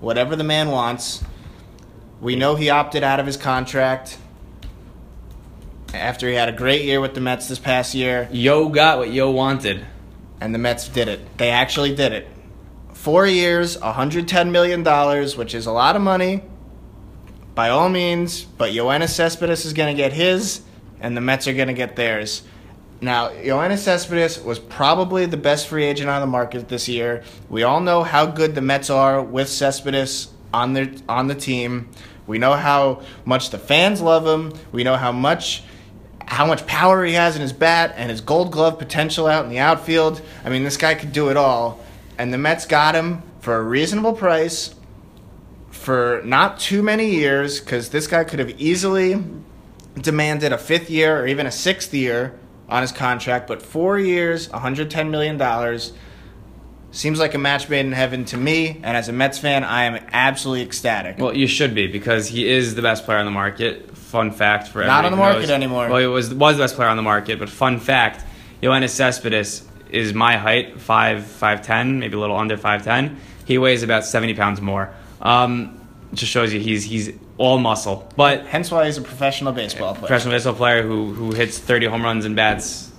whatever 0.00 0.34
the 0.34 0.42
man 0.42 0.72
wants. 0.72 1.22
We 2.20 2.34
know 2.34 2.56
he 2.56 2.68
opted 2.68 3.04
out 3.04 3.20
of 3.20 3.26
his 3.26 3.36
contract 3.36 4.18
after 5.94 6.28
he 6.28 6.34
had 6.34 6.48
a 6.48 6.52
great 6.52 6.82
year 6.84 7.00
with 7.00 7.14
the 7.14 7.20
Mets 7.20 7.46
this 7.46 7.60
past 7.60 7.94
year, 7.94 8.28
Yo 8.32 8.68
got 8.68 8.98
what 8.98 9.12
Yo 9.12 9.30
wanted. 9.30 9.86
and 10.40 10.52
the 10.52 10.58
Mets 10.58 10.88
did 10.88 11.06
it. 11.06 11.20
They 11.38 11.50
actually 11.50 11.94
did 11.94 12.10
it. 12.10 12.26
Four 12.92 13.24
years, 13.24 13.76
$110 13.76 14.50
million, 14.50 14.82
which 15.38 15.54
is 15.54 15.66
a 15.66 15.72
lot 15.72 15.94
of 15.94 16.02
money 16.02 16.42
by 17.54 17.68
all 17.68 17.88
means, 17.88 18.42
but 18.42 18.72
Yoenis 18.72 19.10
Cespedes 19.10 19.64
is 19.64 19.74
going 19.74 19.94
to 19.94 20.02
get 20.02 20.12
his, 20.12 20.62
and 20.98 21.16
the 21.16 21.20
Mets 21.20 21.46
are 21.46 21.54
going 21.54 21.68
to 21.68 21.72
get 21.72 21.94
theirs. 21.94 22.42
Now, 23.02 23.30
Yoenis 23.30 23.78
Cespedes 23.78 24.42
was 24.42 24.58
probably 24.58 25.24
the 25.24 25.38
best 25.38 25.68
free 25.68 25.84
agent 25.84 26.10
on 26.10 26.20
the 26.20 26.26
market 26.26 26.68
this 26.68 26.86
year. 26.86 27.22
We 27.48 27.62
all 27.62 27.80
know 27.80 28.02
how 28.02 28.26
good 28.26 28.54
the 28.54 28.60
Mets 28.60 28.90
are 28.90 29.22
with 29.22 29.48
Cespedes 29.48 30.28
on 30.52 30.74
their 30.74 30.92
on 31.08 31.26
the 31.26 31.34
team. 31.34 31.88
We 32.26 32.36
know 32.38 32.52
how 32.52 33.00
much 33.24 33.50
the 33.50 33.58
fans 33.58 34.02
love 34.02 34.26
him. 34.26 34.52
We 34.70 34.84
know 34.84 34.96
how 34.96 35.12
much 35.12 35.62
how 36.26 36.44
much 36.44 36.66
power 36.66 37.02
he 37.04 37.14
has 37.14 37.36
in 37.36 37.42
his 37.42 37.54
bat 37.54 37.94
and 37.96 38.10
his 38.10 38.20
Gold 38.20 38.52
Glove 38.52 38.78
potential 38.78 39.26
out 39.26 39.44
in 39.44 39.50
the 39.50 39.58
outfield. 39.58 40.20
I 40.44 40.50
mean, 40.50 40.62
this 40.62 40.76
guy 40.76 40.94
could 40.94 41.12
do 41.12 41.30
it 41.30 41.38
all, 41.38 41.80
and 42.18 42.34
the 42.34 42.38
Mets 42.38 42.66
got 42.66 42.94
him 42.94 43.22
for 43.40 43.56
a 43.56 43.62
reasonable 43.62 44.12
price 44.12 44.74
for 45.70 46.20
not 46.26 46.60
too 46.60 46.82
many 46.82 47.14
years 47.14 47.60
because 47.60 47.88
this 47.88 48.06
guy 48.06 48.24
could 48.24 48.38
have 48.40 48.60
easily 48.60 49.24
demanded 49.94 50.52
a 50.52 50.58
fifth 50.58 50.90
year 50.90 51.22
or 51.22 51.26
even 51.26 51.46
a 51.46 51.50
sixth 51.50 51.94
year 51.94 52.38
on 52.70 52.82
his 52.82 52.92
contract, 52.92 53.48
but 53.48 53.60
four 53.60 53.98
years, 53.98 54.48
$110 54.48 55.10
million 55.10 55.38
seems 56.92 57.18
like 57.18 57.34
a 57.34 57.38
match 57.38 57.68
made 57.68 57.86
in 57.86 57.92
heaven 57.92 58.24
to 58.26 58.36
me. 58.36 58.80
And 58.82 58.96
as 58.96 59.08
a 59.08 59.12
Mets 59.12 59.38
fan, 59.38 59.64
I 59.64 59.84
am 59.84 60.04
absolutely 60.12 60.62
ecstatic. 60.62 61.18
Well, 61.18 61.36
you 61.36 61.46
should 61.46 61.74
be 61.74 61.86
because 61.86 62.28
he 62.28 62.48
is 62.48 62.74
the 62.74 62.82
best 62.82 63.04
player 63.04 63.18
on 63.18 63.24
the 63.24 63.30
market. 63.30 63.96
Fun 63.96 64.30
fact 64.32 64.68
for 64.68 64.84
Not 64.84 65.04
on 65.04 65.12
the 65.12 65.16
market 65.16 65.42
knows. 65.42 65.50
anymore. 65.50 65.88
Well, 65.88 65.98
he 66.00 66.06
was 66.06 66.34
was 66.34 66.56
the 66.56 66.62
best 66.64 66.74
player 66.74 66.88
on 66.88 66.96
the 66.96 67.02
market, 67.02 67.38
but 67.38 67.48
fun 67.48 67.78
fact: 67.78 68.24
Yoenis 68.60 68.88
Cespedes 68.90 69.68
is 69.90 70.14
my 70.14 70.36
height, 70.36 70.80
five 70.80 71.24
five 71.24 71.62
ten, 71.62 72.00
maybe 72.00 72.16
a 72.16 72.18
little 72.18 72.36
under 72.36 72.56
five 72.56 72.82
ten. 72.82 73.18
He 73.44 73.56
weighs 73.56 73.84
about 73.84 74.04
seventy 74.04 74.34
pounds 74.34 74.60
more. 74.60 74.92
Um, 75.22 75.76
just 76.12 76.32
shows 76.32 76.52
you 76.52 76.58
he's 76.58 76.82
he's 76.82 77.10
all 77.40 77.58
muscle, 77.58 78.06
but 78.16 78.44
Hence 78.46 78.70
why 78.70 78.84
he's 78.84 78.98
a 78.98 79.02
professional 79.02 79.52
baseball 79.54 79.94
player. 79.94 80.08
professional 80.08 80.34
baseball 80.34 80.52
player 80.54 80.82
who 80.82 81.14
who 81.14 81.32
hits 81.32 81.58
30 81.58 81.86
home 81.86 82.02
runs 82.02 82.24
and 82.26 82.36
bats 82.36 82.90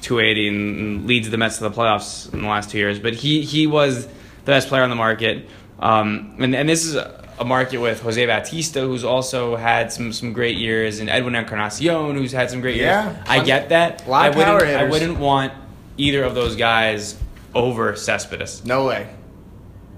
280 0.00 0.48
and, 0.48 0.78
and 0.80 1.06
leads 1.06 1.28
the 1.30 1.36
Mets 1.36 1.58
to 1.58 1.64
the 1.64 1.70
playoffs 1.70 2.32
in 2.32 2.40
the 2.40 2.48
last 2.48 2.70
two 2.70 2.78
years. 2.78 2.98
But 2.98 3.12
he 3.14 3.42
he 3.42 3.66
was 3.66 4.06
the 4.06 4.12
best 4.56 4.68
player 4.68 4.82
on 4.82 4.88
the 4.90 4.96
market, 4.96 5.46
um, 5.78 6.36
and 6.40 6.54
and 6.56 6.68
this 6.68 6.84
is 6.86 6.94
a 6.96 7.44
market 7.44 7.78
with 7.80 8.00
Jose 8.02 8.24
Bautista, 8.26 8.80
who's 8.80 9.04
also 9.04 9.56
had 9.56 9.92
some 9.92 10.10
some 10.12 10.32
great 10.32 10.56
years, 10.56 10.98
and 11.00 11.10
Edwin 11.10 11.34
Encarnacion, 11.34 12.16
who's 12.16 12.32
had 12.32 12.50
some 12.50 12.60
great 12.62 12.76
Yeah. 12.76 13.12
years. 13.12 13.16
I 13.28 13.44
get 13.44 13.68
that. 13.68 14.06
A 14.06 14.10
lot 14.10 14.22
I 14.24 14.28
of 14.28 14.36
wouldn't 14.36 14.58
power 14.60 14.78
I 14.78 14.84
wouldn't 14.84 15.18
want 15.18 15.52
either 15.98 16.24
of 16.24 16.34
those 16.34 16.56
guys 16.56 17.14
over 17.54 17.94
Cespedes 17.94 18.64
No 18.64 18.86
way. 18.86 19.08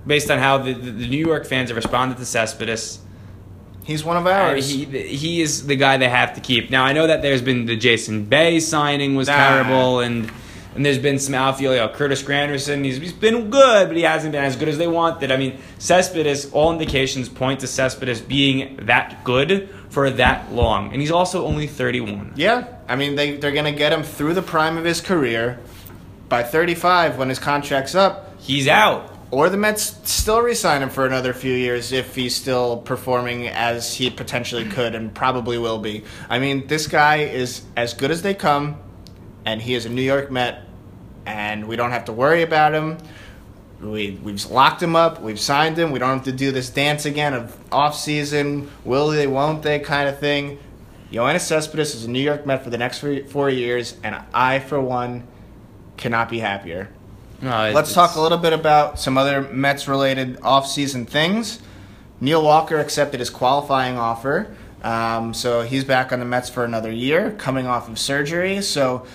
based 0.04 0.28
on 0.32 0.38
how 0.40 0.58
the, 0.58 0.72
the, 0.74 0.90
the 0.90 1.06
New 1.08 1.24
York 1.24 1.46
fans 1.46 1.70
have 1.70 1.76
responded 1.76 2.18
to 2.18 2.24
Cespedes. 2.26 2.98
He's 3.85 4.03
one 4.05 4.17
of 4.17 4.26
Uh, 4.26 4.31
ours. 4.31 4.69
he 4.71 4.85
he 4.85 5.43
is 5.43 5.67
the 5.67 5.76
guy 5.76 5.97
they 5.99 6.09
have 6.09 6.35
to 6.35 6.41
keep. 6.41 6.71
Now 6.71 6.85
I 6.85 6.93
know 6.93 7.07
that 7.07 7.23
there's 7.23 7.43
been 7.43 7.67
the 7.67 7.76
Jason 7.76 8.25
Bay 8.25 8.59
signing 8.61 9.14
was 9.14 9.29
Nah. 9.29 9.37
terrible, 9.37 10.00
and 10.00 10.31
and 10.75 10.85
there's 10.85 10.99
been 10.99 11.19
some 11.21 11.35
outfield. 11.35 11.75
You 11.75 11.81
know, 11.83 11.88
Curtis 11.88 12.23
Granderson, 12.23 12.85
he's, 12.85 12.97
he's 12.97 13.12
been 13.12 13.49
good, 13.50 13.87
but 13.87 13.97
he 13.97 14.03
hasn't 14.03 14.33
been 14.33 14.43
as 14.43 14.57
good 14.57 14.69
as 14.69 14.76
they 14.76 14.88
wanted. 14.88 15.31
I 15.31 15.37
mean, 15.37 15.59
Cespedes, 15.79 16.50
all 16.50 16.73
indications 16.73 17.29
point 17.29 17.61
to 17.61 17.69
Cespedes 17.69 18.21
being 18.21 18.81
that 18.83 19.23
good 19.23 19.69
for 19.91 20.11
that 20.11 20.53
long, 20.53 20.91
and 20.93 21.00
he's 21.00 21.12
also 21.12 21.47
only 21.47 21.69
31. 21.69 22.33
yeah, 22.35 22.64
I 22.88 22.97
mean 22.97 23.14
they 23.14 23.37
they're 23.37 23.53
gonna 23.53 23.71
get 23.71 23.93
him 23.93 24.03
through 24.03 24.35
the 24.35 24.43
prime 24.43 24.76
of 24.79 24.85
his 24.85 25.00
career. 25.00 25.59
By 26.29 26.43
35, 26.43 27.19
when 27.19 27.29
his 27.29 27.38
contract's 27.38 27.95
up, 27.95 28.31
He's 28.41 28.67
out. 28.67 29.13
Or 29.35 29.49
the 29.49 29.57
Mets 29.57 29.99
still 30.11 30.41
re-sign 30.41 30.83
him 30.83 30.91
for 30.91 31.07
another 31.07 31.33
few 31.33 31.55
years 31.55 31.93
if 31.93 32.14
he's 32.14 32.35
still 32.35 32.79
performing 32.79 33.49
as 33.49 33.95
he 33.95 34.11
potentially 34.11 34.64
could 34.64 34.95
and 34.95 35.14
probably 35.14 35.59
will 35.59 35.79
be. 35.79 36.05
I 36.31 36.38
mean, 36.38 36.67
this 36.67 36.87
guy 36.87 37.17
is 37.17 37.62
as 37.76 37.95
good 37.95 38.11
as 38.11 38.23
they 38.23 38.35
come, 38.35 38.79
and 39.45 39.61
he 39.61 39.75
is 39.75 39.87
a 39.87 39.91
New 39.91 40.03
York 40.03 40.31
Met 40.31 40.64
and 41.26 41.67
we 41.67 41.76
don't 41.76 41.91
have 41.91 42.07
to 42.07 42.12
worry 42.12 42.43
about 42.43 42.75
him. 42.75 42.99
We 43.81 44.19
we've 44.23 44.45
locked 44.47 44.83
him 44.83 44.97
up. 44.97 45.21
We've 45.21 45.41
signed 45.41 45.79
him. 45.79 45.91
We 45.91 45.99
don't 45.99 46.17
have 46.17 46.25
to 46.25 46.33
do 46.33 46.53
this 46.53 46.71
dance 46.71 47.05
again 47.05 47.35
of 47.35 47.57
off 47.73 47.97
season. 47.97 48.71
Will 48.85 49.09
they? 49.09 49.26
Won't 49.26 49.62
they? 49.62 49.79
Kind 49.79 50.09
of 50.09 50.19
thing. 50.19 50.59
Yoenis 51.11 51.41
Cespedes 51.41 51.95
is 51.95 52.05
a 52.05 52.11
New 52.11 52.21
York 52.21 52.47
Met 52.47 52.64
for 52.64 52.71
the 52.71 52.79
next 52.79 52.99
four, 52.99 53.25
four 53.25 53.50
years, 53.50 53.97
and 54.03 54.21
I, 54.33 54.59
for 54.59 54.81
one, 54.81 55.26
cannot 55.97 56.29
be 56.29 56.38
happier. 56.41 56.91
No, 57.44 57.64
it- 57.66 57.74
Let's 57.74 57.92
talk 57.92 58.16
a 58.16 58.20
little 58.20 58.38
bit 58.38 58.52
about 58.52 58.98
some 58.98 59.16
other 59.18 59.42
Mets 59.42 59.86
related 59.86 60.40
offseason 60.40 61.06
things. 61.06 61.60
Neil 62.20 62.42
Walker 62.42 62.78
accepted 62.78 63.20
his 63.20 63.30
qualifying 63.30 63.98
offer. 63.98 64.48
Um, 64.82 65.32
so 65.34 65.62
he's 65.62 65.84
back 65.84 66.12
on 66.12 66.18
the 66.20 66.24
Mets 66.24 66.48
for 66.48 66.64
another 66.64 66.90
year, 66.90 67.32
coming 67.38 67.66
off 67.66 67.88
of 67.88 67.98
surgery. 67.98 68.60
So 68.62 69.06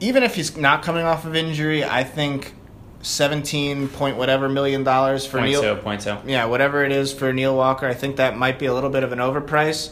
even 0.00 0.22
if 0.22 0.34
he's 0.34 0.56
not 0.56 0.82
coming 0.82 1.04
off 1.04 1.24
of 1.24 1.34
injury, 1.36 1.84
I 1.84 2.04
think 2.04 2.54
17 3.02 3.88
point 3.88 4.16
whatever 4.16 4.48
million 4.48 4.84
dollars 4.84 5.24
for 5.26 5.38
Point 5.38 5.50
Neil. 5.52 5.60
so, 5.62 5.76
point 5.76 6.02
so. 6.02 6.18
Yeah, 6.26 6.44
whatever 6.46 6.84
it 6.84 6.92
is 6.92 7.12
for 7.12 7.32
Neil 7.32 7.56
Walker, 7.56 7.86
I 7.86 7.94
think 7.94 8.16
that 8.16 8.36
might 8.36 8.58
be 8.58 8.66
a 8.66 8.74
little 8.74 8.90
bit 8.90 9.02
of 9.02 9.12
an 9.12 9.18
overprice. 9.18 9.90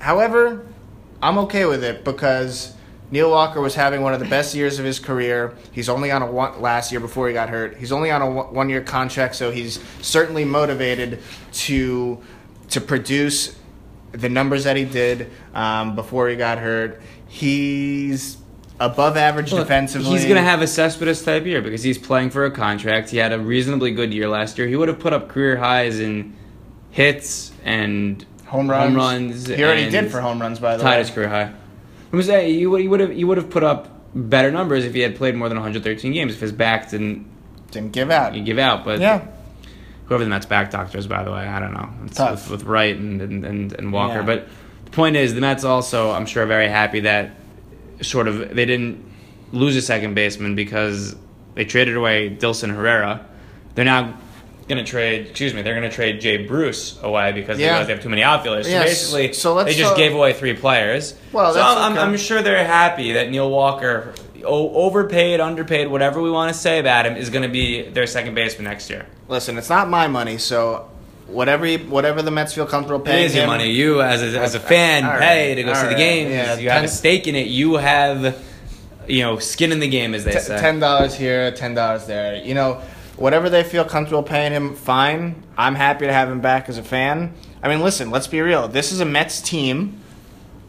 However, 0.00 0.66
I'm 1.22 1.38
okay 1.38 1.66
with 1.66 1.84
it 1.84 2.04
because 2.04 2.74
Neil 3.10 3.30
Walker 3.30 3.60
was 3.60 3.74
having 3.74 4.02
one 4.02 4.14
of 4.14 4.20
the 4.20 4.26
best 4.26 4.54
years 4.54 4.78
of 4.78 4.84
his 4.84 4.98
career. 5.00 5.54
He's 5.72 5.88
only 5.88 6.10
on 6.10 6.22
a 6.22 6.30
one, 6.30 6.60
last 6.60 6.92
year 6.92 7.00
before 7.00 7.26
he 7.26 7.34
got 7.34 7.48
hurt. 7.48 7.76
He's 7.76 7.92
only 7.92 8.10
on 8.10 8.22
a 8.22 8.30
one 8.30 8.68
year 8.68 8.80
contract, 8.80 9.34
so 9.34 9.50
he's 9.50 9.80
certainly 10.00 10.44
motivated 10.44 11.20
to 11.52 12.22
to 12.68 12.80
produce 12.80 13.56
the 14.12 14.28
numbers 14.28 14.64
that 14.64 14.76
he 14.76 14.84
did 14.84 15.30
um, 15.54 15.96
before 15.96 16.28
he 16.28 16.36
got 16.36 16.58
hurt. 16.58 17.00
He's 17.26 18.38
above 18.78 19.16
average 19.16 19.52
Look, 19.52 19.62
defensively. 19.62 20.10
He's 20.10 20.24
going 20.24 20.36
to 20.36 20.42
have 20.42 20.62
a 20.62 20.66
Cespedes 20.66 21.22
type 21.22 21.44
year 21.44 21.62
because 21.62 21.82
he's 21.82 21.98
playing 21.98 22.30
for 22.30 22.44
a 22.44 22.50
contract. 22.50 23.10
He 23.10 23.18
had 23.18 23.32
a 23.32 23.38
reasonably 23.38 23.90
good 23.92 24.12
year 24.14 24.28
last 24.28 24.56
year. 24.56 24.66
He 24.66 24.76
would 24.76 24.88
have 24.88 24.98
put 24.98 25.12
up 25.12 25.28
career 25.28 25.56
highs 25.56 26.00
in 26.00 26.36
hits 26.90 27.52
and 27.64 28.24
home 28.46 28.70
runs. 28.70 28.88
home 28.88 28.96
runs 28.96 29.46
He 29.46 29.62
already 29.62 29.90
did 29.90 30.10
for 30.10 30.20
home 30.20 30.40
runs, 30.40 30.58
by 30.58 30.76
the 30.76 30.82
tied 30.82 30.92
way. 30.92 30.98
his 30.98 31.10
career 31.10 31.28
high. 31.28 31.52
I 32.12 32.16
was 32.16 32.26
saying 32.26 32.58
you 32.58 32.70
would, 32.70 32.82
you 32.82 32.90
would 32.90 33.00
have 33.00 33.12
you 33.16 33.26
would 33.26 33.36
have 33.38 33.50
put 33.50 33.62
up 33.62 33.88
better 34.14 34.50
numbers 34.50 34.84
if 34.84 34.94
he 34.94 35.00
had 35.00 35.14
played 35.16 35.34
more 35.36 35.48
than 35.48 35.56
113 35.58 36.12
games 36.12 36.34
if 36.34 36.40
his 36.40 36.52
back 36.52 36.90
didn't 36.90 37.26
Didn't 37.70 37.92
give 37.92 38.10
out. 38.10 38.32
give 38.44 38.58
out. 38.58 38.84
But 38.84 39.00
Yeah. 39.00 39.22
whoever 40.06 40.24
the 40.24 40.30
Mets 40.30 40.46
back 40.46 40.70
doctors, 40.72 41.06
by 41.06 41.22
the 41.22 41.30
way, 41.30 41.46
I 41.46 41.60
don't 41.60 41.72
know. 41.72 41.88
It's 42.06 42.16
Tough. 42.16 42.50
With, 42.50 42.62
with 42.62 42.68
Wright 42.68 42.96
and, 42.96 43.22
and, 43.22 43.44
and, 43.44 43.72
and 43.72 43.92
Walker. 43.92 44.16
Yeah. 44.20 44.22
But 44.26 44.48
the 44.86 44.90
point 44.90 45.14
is, 45.16 45.34
the 45.34 45.40
Mets 45.40 45.62
also, 45.62 46.10
I'm 46.10 46.26
sure, 46.26 46.42
are 46.42 46.46
very 46.46 46.66
happy 46.68 47.00
that 47.00 47.30
sort 48.02 48.26
of 48.26 48.54
they 48.56 48.64
didn't 48.66 49.04
lose 49.52 49.76
a 49.76 49.82
second 49.82 50.14
baseman 50.14 50.54
because 50.56 51.14
they 51.54 51.64
traded 51.64 51.96
away 51.96 52.30
Dilson 52.30 52.70
Herrera. 52.74 53.24
They're 53.76 53.84
now 53.84 54.18
going 54.70 54.82
to 54.82 54.90
trade, 54.90 55.26
excuse 55.26 55.52
me, 55.52 55.60
they're 55.60 55.74
going 55.74 55.88
to 55.88 55.94
trade 55.94 56.20
Jay 56.22 56.38
Bruce 56.46 56.98
away 57.02 57.32
because 57.32 57.58
they 57.58 57.64
Yeah. 57.64 57.70
realize 57.72 57.86
they 57.88 57.92
have 57.92 58.02
too 58.02 58.08
many 58.08 58.22
outfielders. 58.22 58.66
So 58.66 58.72
basically, 58.80 59.32
So 59.34 59.62
they 59.62 59.74
just 59.74 59.96
gave 59.96 60.14
away 60.14 60.32
three 60.32 60.54
players. 60.54 61.14
Well, 61.32 61.52
so 61.52 61.58
that's 61.58 61.78
I'm, 61.80 61.92
okay. 61.92 62.00
I'm 62.00 62.16
sure 62.16 62.40
they're 62.42 62.64
happy 62.64 63.12
that 63.12 63.28
Neil 63.30 63.50
Walker, 63.50 64.14
o- 64.44 64.74
overpaid, 64.86 65.40
underpaid, 65.40 65.88
whatever 65.90 66.22
we 66.22 66.30
want 66.30 66.50
to 66.54 66.58
say 66.58 66.78
about 66.78 67.04
him, 67.04 67.16
is 67.16 67.28
going 67.28 67.42
to 67.42 67.48
be 67.50 67.82
their 67.82 68.06
second 68.06 68.34
baseman 68.34 68.64
next 68.64 68.88
year. 68.88 69.04
Listen, 69.28 69.58
it's 69.58 69.68
not 69.68 69.90
my 69.90 70.06
money, 70.06 70.38
so 70.38 70.88
whatever 71.26 71.66
you, 71.66 71.78
whatever 71.78 72.22
the 72.22 72.30
Mets 72.30 72.54
feel 72.54 72.66
comfortable 72.66 73.04
paying 73.04 73.26
is 73.26 73.34
your 73.34 73.44
him, 73.44 73.50
money. 73.50 73.70
You, 73.70 74.00
as 74.02 74.22
a, 74.22 74.40
as 74.40 74.54
a 74.54 74.60
fan, 74.60 75.04
right, 75.04 75.20
pay 75.20 75.54
to 75.56 75.62
go 75.64 75.74
see 75.74 75.80
the 75.82 75.86
right, 75.88 75.96
games. 75.96 76.30
yeah, 76.30 76.56
you 76.58 76.70
have 76.70 76.84
a 76.84 76.88
stake 76.88 77.26
in 77.26 77.34
it. 77.34 77.48
You 77.48 77.74
have, 77.74 78.40
you 79.06 79.22
know, 79.22 79.38
skin 79.38 79.72
in 79.72 79.80
the 79.80 79.88
game, 79.88 80.14
as 80.14 80.24
they 80.24 80.32
T- 80.32 80.38
say. 80.40 80.58
ten 80.58 80.78
dollars 80.80 81.14
here, 81.16 81.50
ten 81.52 81.74
dollars 81.74 82.06
there. 82.06 82.36
You 82.36 82.54
know, 82.54 82.80
whatever 83.20 83.50
they 83.50 83.62
feel 83.62 83.84
comfortable 83.84 84.22
paying 84.22 84.50
him, 84.50 84.74
fine. 84.74 85.44
I'm 85.56 85.74
happy 85.74 86.06
to 86.06 86.12
have 86.12 86.28
him 86.28 86.40
back 86.40 86.68
as 86.68 86.78
a 86.78 86.82
fan. 86.82 87.34
I 87.62 87.68
mean, 87.68 87.80
listen, 87.80 88.10
let's 88.10 88.26
be 88.26 88.40
real. 88.40 88.66
This 88.66 88.90
is 88.90 89.00
a 89.00 89.04
Mets 89.04 89.42
team 89.42 90.00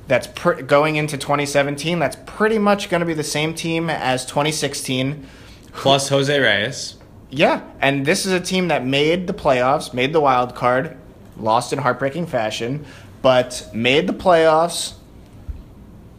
that's 0.07 0.27
pr- 0.27 0.61
going 0.61 0.97
into 0.97 1.17
2017. 1.17 1.97
That's 1.97 2.17
pretty 2.25 2.59
much 2.59 2.89
going 2.89 2.99
to 2.99 3.05
be 3.05 3.13
the 3.13 3.23
same 3.23 3.55
team 3.55 3.89
as 3.89 4.25
2016. 4.25 5.25
Plus 5.71 6.09
Jose 6.09 6.37
Reyes. 6.37 6.97
Yeah, 7.29 7.61
and 7.79 8.05
this 8.05 8.25
is 8.25 8.33
a 8.33 8.41
team 8.41 8.67
that 8.67 8.85
made 8.85 9.27
the 9.27 9.33
playoffs, 9.33 9.93
made 9.93 10.11
the 10.11 10.19
wild 10.19 10.53
card, 10.53 10.97
lost 11.37 11.71
in 11.71 11.79
heartbreaking 11.79 12.25
fashion, 12.25 12.85
but 13.21 13.69
made 13.73 14.07
the 14.07 14.13
playoffs, 14.13 14.95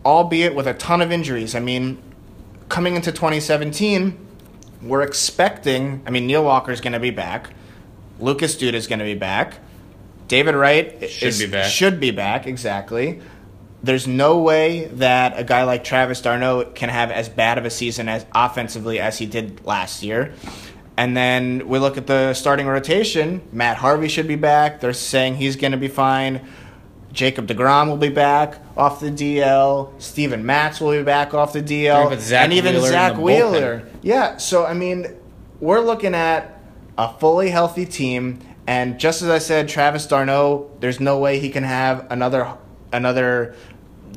albeit 0.07 0.55
with 0.55 0.67
a 0.67 0.73
ton 0.73 1.03
of 1.03 1.13
injuries. 1.13 1.55
I 1.55 1.61
mean, 1.61 2.03
coming 2.71 2.97
into 2.97 3.13
2017, 3.13 4.22
we're 4.83 5.03
expecting. 5.03 6.03
I 6.07 6.11
mean, 6.11 6.27
Neil 6.27 6.45
Walker's 6.45 6.81
going 6.81 6.93
to 6.93 7.01
be 7.01 7.11
back, 7.11 7.51
Lucas 8.21 8.57
Duda 8.57 8.75
is 8.75 8.87
going 8.87 8.99
to 8.99 9.05
be 9.05 9.15
back, 9.15 9.59
David 10.29 10.55
Wright 10.55 11.11
Should 11.11 11.29
is- 11.29 11.39
be 11.41 11.47
back. 11.47 11.71
Should 11.71 12.01
be 12.01 12.11
back 12.11 12.47
exactly. 12.47 13.21
There's 13.85 14.07
no 14.07 14.39
way 14.39 14.85
that 14.87 15.37
a 15.37 15.43
guy 15.43 15.65
like 15.65 15.83
Travis 15.83 16.21
d'Arnaud 16.21 16.67
can 16.77 16.89
have 16.89 17.11
as 17.11 17.29
bad 17.29 17.59
of 17.59 17.65
a 17.65 17.71
season 17.71 18.09
as 18.09 18.25
offensively 18.33 19.01
as 19.01 19.19
he 19.19 19.27
did 19.27 19.65
last 19.67 20.05
year. 20.05 20.35
And 20.97 21.17
then 21.17 21.67
we 21.67 21.81
look 21.81 21.97
at 21.97 22.07
the 22.07 22.33
starting 22.35 22.67
rotation. 22.69 23.43
Matt 23.51 23.79
Harvey 23.79 24.07
should 24.07 24.29
be 24.29 24.37
back. 24.37 24.81
They're 24.81 24.93
saying 24.93 25.35
he's 25.37 25.57
going 25.57 25.73
to 25.73 25.79
be 25.79 25.89
fine. 25.89 26.47
Jacob 27.13 27.47
DeGrom 27.47 27.89
will 27.89 27.97
be 27.97 28.09
back 28.09 28.59
off 28.77 29.01
the 29.01 29.11
DL. 29.11 29.91
Steven 30.01 30.45
Matz 30.45 30.81
will 30.81 30.93
be 30.93 31.03
back 31.03 31.35
off 31.35 31.53
the 31.53 31.63
DL. 31.63 32.33
And 32.33 32.53
even 32.53 32.75
Wheeler 32.75 32.89
Zack 32.89 33.17
Wheeler. 33.17 33.87
Yeah, 34.03 34.39
so 34.39 34.65
I 34.65 34.75
mean, 34.75 35.07
we're 35.61 35.81
looking 35.81 36.15
at 36.15 36.59
a 36.97 37.13
fully 37.19 37.51
healthy 37.51 37.87
team. 37.87 38.41
And 38.67 38.99
just 38.99 39.23
as 39.23 39.29
I 39.29 39.39
said, 39.39 39.69
Travis 39.69 40.07
d'Arnaud, 40.07 40.71
there's 40.81 41.01
no 41.01 41.19
way 41.19 41.39
he 41.39 41.51
can 41.51 41.65
have 41.65 42.07
another 42.11 42.57
another 42.93 43.55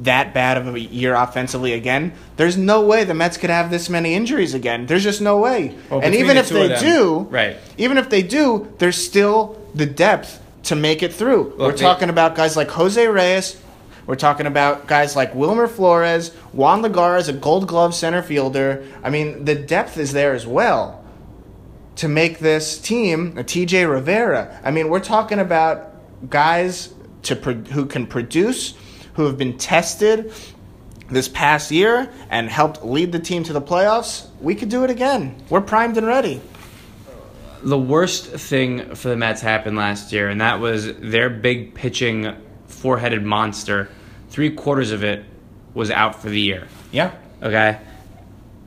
that 0.01 0.33
bad 0.33 0.57
of 0.57 0.75
a 0.75 0.79
year 0.79 1.15
offensively 1.15 1.73
again. 1.73 2.13
There's 2.35 2.57
no 2.57 2.81
way 2.85 3.05
the 3.05 3.13
Mets 3.13 3.37
could 3.37 3.49
have 3.49 3.71
this 3.71 3.89
many 3.89 4.13
injuries 4.13 4.53
again. 4.53 4.85
There's 4.85 5.03
just 5.03 5.21
no 5.21 5.37
way. 5.37 5.75
Well, 5.89 6.01
and 6.01 6.13
even 6.13 6.35
the 6.35 6.41
if 6.41 6.49
they 6.49 6.67
them- 6.67 6.83
do, 6.83 7.19
right. 7.29 7.57
Even 7.77 7.97
if 7.97 8.09
they 8.09 8.21
do, 8.21 8.73
there's 8.77 8.97
still 8.97 9.61
the 9.73 9.85
depth 9.85 10.41
to 10.65 10.75
make 10.75 11.01
it 11.03 11.13
through. 11.13 11.55
We're 11.57 11.71
they- 11.71 11.77
talking 11.77 12.09
about 12.09 12.35
guys 12.35 12.55
like 12.57 12.69
Jose 12.69 13.07
Reyes. 13.07 13.57
We're 14.07 14.15
talking 14.15 14.45
about 14.45 14.85
guys 14.85 15.15
like 15.15 15.33
Wilmer 15.33 15.67
Flores, 15.67 16.31
Juan 16.53 16.83
Lagar 16.83 17.17
is 17.19 17.27
a 17.27 17.33
Gold 17.33 17.67
Glove 17.67 17.95
center 17.95 18.21
fielder. 18.21 18.83
I 19.03 19.09
mean, 19.09 19.45
the 19.45 19.55
depth 19.55 19.97
is 19.97 20.13
there 20.13 20.33
as 20.35 20.45
well 20.45 21.03
to 21.95 22.07
make 22.07 22.37
this 22.37 22.77
team 22.77 23.35
a 23.37 23.43
TJ 23.43 23.89
Rivera. 23.89 24.59
I 24.63 24.69
mean, 24.69 24.89
we're 24.89 24.99
talking 24.99 25.39
about 25.39 26.29
guys 26.29 26.93
to 27.23 27.35
pro- 27.35 27.53
who 27.55 27.87
can 27.87 28.05
produce, 28.05 28.75
who 29.13 29.25
have 29.25 29.39
been 29.39 29.57
tested 29.57 30.31
this 31.09 31.27
past 31.27 31.71
year 31.71 32.11
and 32.29 32.47
helped 32.49 32.85
lead 32.85 33.11
the 33.11 33.19
team 33.19 33.43
to 33.43 33.53
the 33.53 33.61
playoffs. 33.61 34.27
We 34.39 34.53
could 34.53 34.69
do 34.69 34.83
it 34.83 34.91
again. 34.91 35.35
We're 35.49 35.61
primed 35.61 35.97
and 35.97 36.05
ready. 36.05 36.41
The 37.65 37.77
worst 37.77 38.27
thing 38.27 38.93
for 38.93 39.09
the 39.09 39.17
Mets 39.17 39.41
happened 39.41 39.75
last 39.75 40.11
year, 40.11 40.29
and 40.29 40.39
that 40.39 40.59
was 40.59 40.95
their 40.97 41.31
big 41.31 41.73
pitching 41.73 42.35
four 42.67 42.99
headed 42.99 43.23
monster. 43.23 43.89
Three 44.29 44.51
quarters 44.51 44.91
of 44.91 45.03
it 45.03 45.25
was 45.73 45.89
out 45.89 46.21
for 46.21 46.29
the 46.29 46.39
year. 46.39 46.67
Yeah. 46.91 47.11
Okay. 47.41 47.79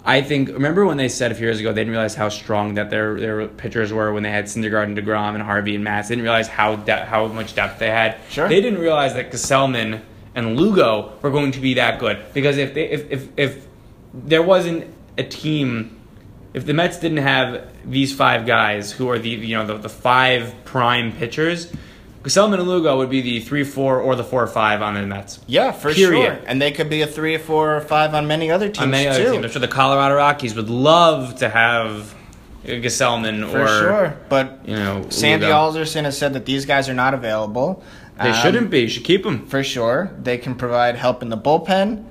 I 0.05 0.23
think 0.23 0.49
remember 0.49 0.85
when 0.87 0.97
they 0.97 1.09
said 1.09 1.33
a 1.33 1.35
few 1.35 1.47
years 1.47 1.61
ago 1.61 1.73
they 1.73 1.83
didn't 1.83 1.93
realize 1.93 2.15
how 2.15 2.29
strong 2.29 2.75
that 2.75 2.91
their 2.91 3.21
their 3.21 3.47
pitchers 3.47 3.93
were 3.93 4.13
when 4.13 4.23
they 4.23 4.31
had 4.31 4.47
Syndergaard 4.47 4.85
and 4.85 4.97
Degrom 4.97 5.35
and 5.35 5.43
Harvey 5.43 5.75
and 5.75 5.85
Matz. 5.85 6.09
They 6.09 6.15
didn't 6.15 6.25
realize 6.25 6.49
how 6.49 6.77
de- 6.77 7.05
how 7.05 7.27
much 7.29 7.55
depth 7.55 7.79
they 7.79 7.91
had. 7.91 8.17
Sure. 8.31 8.49
They 8.49 8.61
didn't 8.61 8.81
realize 8.81 9.15
that 9.15 9.31
Gsellman 9.31 10.01
and 10.35 10.59
Lugo 10.59 11.19
were 11.23 11.31
going 11.31 11.53
to 11.53 11.61
be 11.61 11.75
that 11.75 12.01
good 12.01 12.25
because 12.33 12.57
if 12.57 12.75
they 12.75 12.89
if 12.89 13.11
if, 13.11 13.29
if 13.37 13.67
there 14.15 14.43
wasn't 14.43 14.87
a 15.19 15.25
team 15.25 15.98
if 16.55 16.65
the 16.67 16.75
Mets 16.75 16.99
didn't 16.99 17.19
have 17.19 17.69
these 17.85 18.15
five 18.15 18.47
guys 18.47 18.91
who 18.93 19.09
are 19.11 19.19
the 19.19 19.29
you 19.31 19.57
know 19.57 19.67
the, 19.67 19.79
the 19.79 19.89
five 19.89 20.55
prime 20.65 21.13
pitchers, 21.13 21.73
Gsellman 22.23 22.59
and 22.59 22.69
Lugo 22.69 22.97
would 22.99 23.11
be 23.11 23.21
the 23.21 23.41
three 23.41 23.65
four 23.65 24.01
or 24.01 24.17
the 24.17 24.25
four 24.25 24.47
five 24.47 24.83
on 24.83 24.95
the 24.95 25.07
Mets. 25.07 25.41
Yeah, 25.47 25.73
for 25.73 25.93
Period. 25.93 26.25
sure. 26.37 26.41
And 26.47 26.61
they 26.61 26.73
could 26.73 26.89
be 26.91 27.03
a 27.03 27.07
three 27.07 27.35
or 27.35 27.39
four 27.39 27.77
or 27.77 27.81
five 27.81 28.15
on 28.15 28.27
many 28.27 28.51
other 28.51 28.67
teams 28.69 28.79
on 28.79 28.91
many 28.91 29.15
too. 29.17 29.31
teams. 29.33 29.45
I'm 29.45 29.51
sure 29.51 29.61
the 29.61 29.69
Colorado 29.69 30.15
Rockies 30.17 30.55
would 30.55 30.69
love 30.71 31.37
to 31.37 31.49
have 31.49 32.15
Gsellman 32.65 33.51
For 33.51 33.63
or 33.63 33.67
sure. 33.69 34.17
But 34.29 34.61
you 34.67 34.77
know 34.77 35.07
Sandy 35.11 35.47
Lugo. 35.47 35.57
Alderson 35.57 36.05
has 36.05 36.19
said 36.19 36.33
that 36.35 36.45
these 36.47 36.67
guys 36.67 36.89
are 36.89 36.95
not 36.95 37.15
available. 37.15 37.83
They 38.21 38.31
Um, 38.31 38.43
shouldn't 38.43 38.71
be. 38.71 38.81
You 38.81 38.89
should 38.89 39.05
keep 39.05 39.23
them. 39.23 39.47
for 39.47 39.63
sure. 39.63 40.11
They 40.21 40.39
can 40.39 40.55
provide 40.57 40.97
help 40.97 41.23
in 41.23 41.29
the 41.29 41.39
bullpen. 41.39 42.05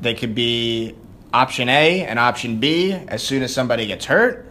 They 0.00 0.14
could 0.14 0.34
be 0.34 0.94
option 1.40 1.68
A 1.68 2.04
and 2.04 2.18
option 2.18 2.58
B 2.60 2.92
as 2.92 3.22
soon 3.22 3.42
as 3.42 3.52
somebody 3.52 3.86
gets 3.86 4.04
hurt. 4.06 4.50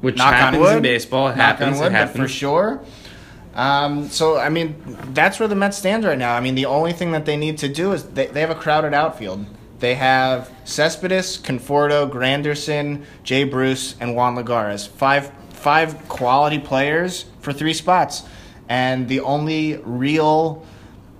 Which 0.00 0.16
Knock 0.16 0.34
happens 0.34 0.56
on 0.56 0.62
wood. 0.62 0.76
in 0.76 0.82
baseball. 0.82 1.28
It 1.28 1.36
happens. 1.36 1.78
wood, 1.78 1.86
it 1.86 1.92
happens. 1.92 2.22
for 2.22 2.28
sure. 2.28 2.80
Um, 3.54 4.08
so 4.10 4.36
I 4.38 4.50
mean, 4.50 4.74
that's 5.14 5.40
where 5.40 5.48
the 5.48 5.54
Mets 5.54 5.78
stand 5.78 6.04
right 6.04 6.18
now. 6.18 6.34
I 6.36 6.40
mean, 6.40 6.54
the 6.54 6.66
only 6.66 6.92
thing 6.92 7.12
that 7.12 7.24
they 7.24 7.36
need 7.36 7.56
to 7.58 7.68
do 7.68 7.92
is 7.92 8.04
they, 8.04 8.26
they 8.26 8.40
have 8.40 8.50
a 8.50 8.54
crowded 8.54 8.92
outfield. 8.94 9.46
they 9.78 9.94
have 9.94 10.50
Cespedes, 10.64 11.38
Conforto, 11.38 12.08
Granderson, 12.10 13.04
Jay 13.24 13.44
Bruce, 13.44 13.94
and 14.00 14.14
Juan 14.14 14.36
Lagares. 14.36 14.86
Five 14.88 15.30
five 15.50 16.06
quality 16.08 16.58
players 16.58 17.24
for 17.40 17.52
three 17.52 17.72
spots, 17.74 18.22
and 18.68 19.08
the 19.08 19.20
only 19.20 19.76
real 19.84 20.62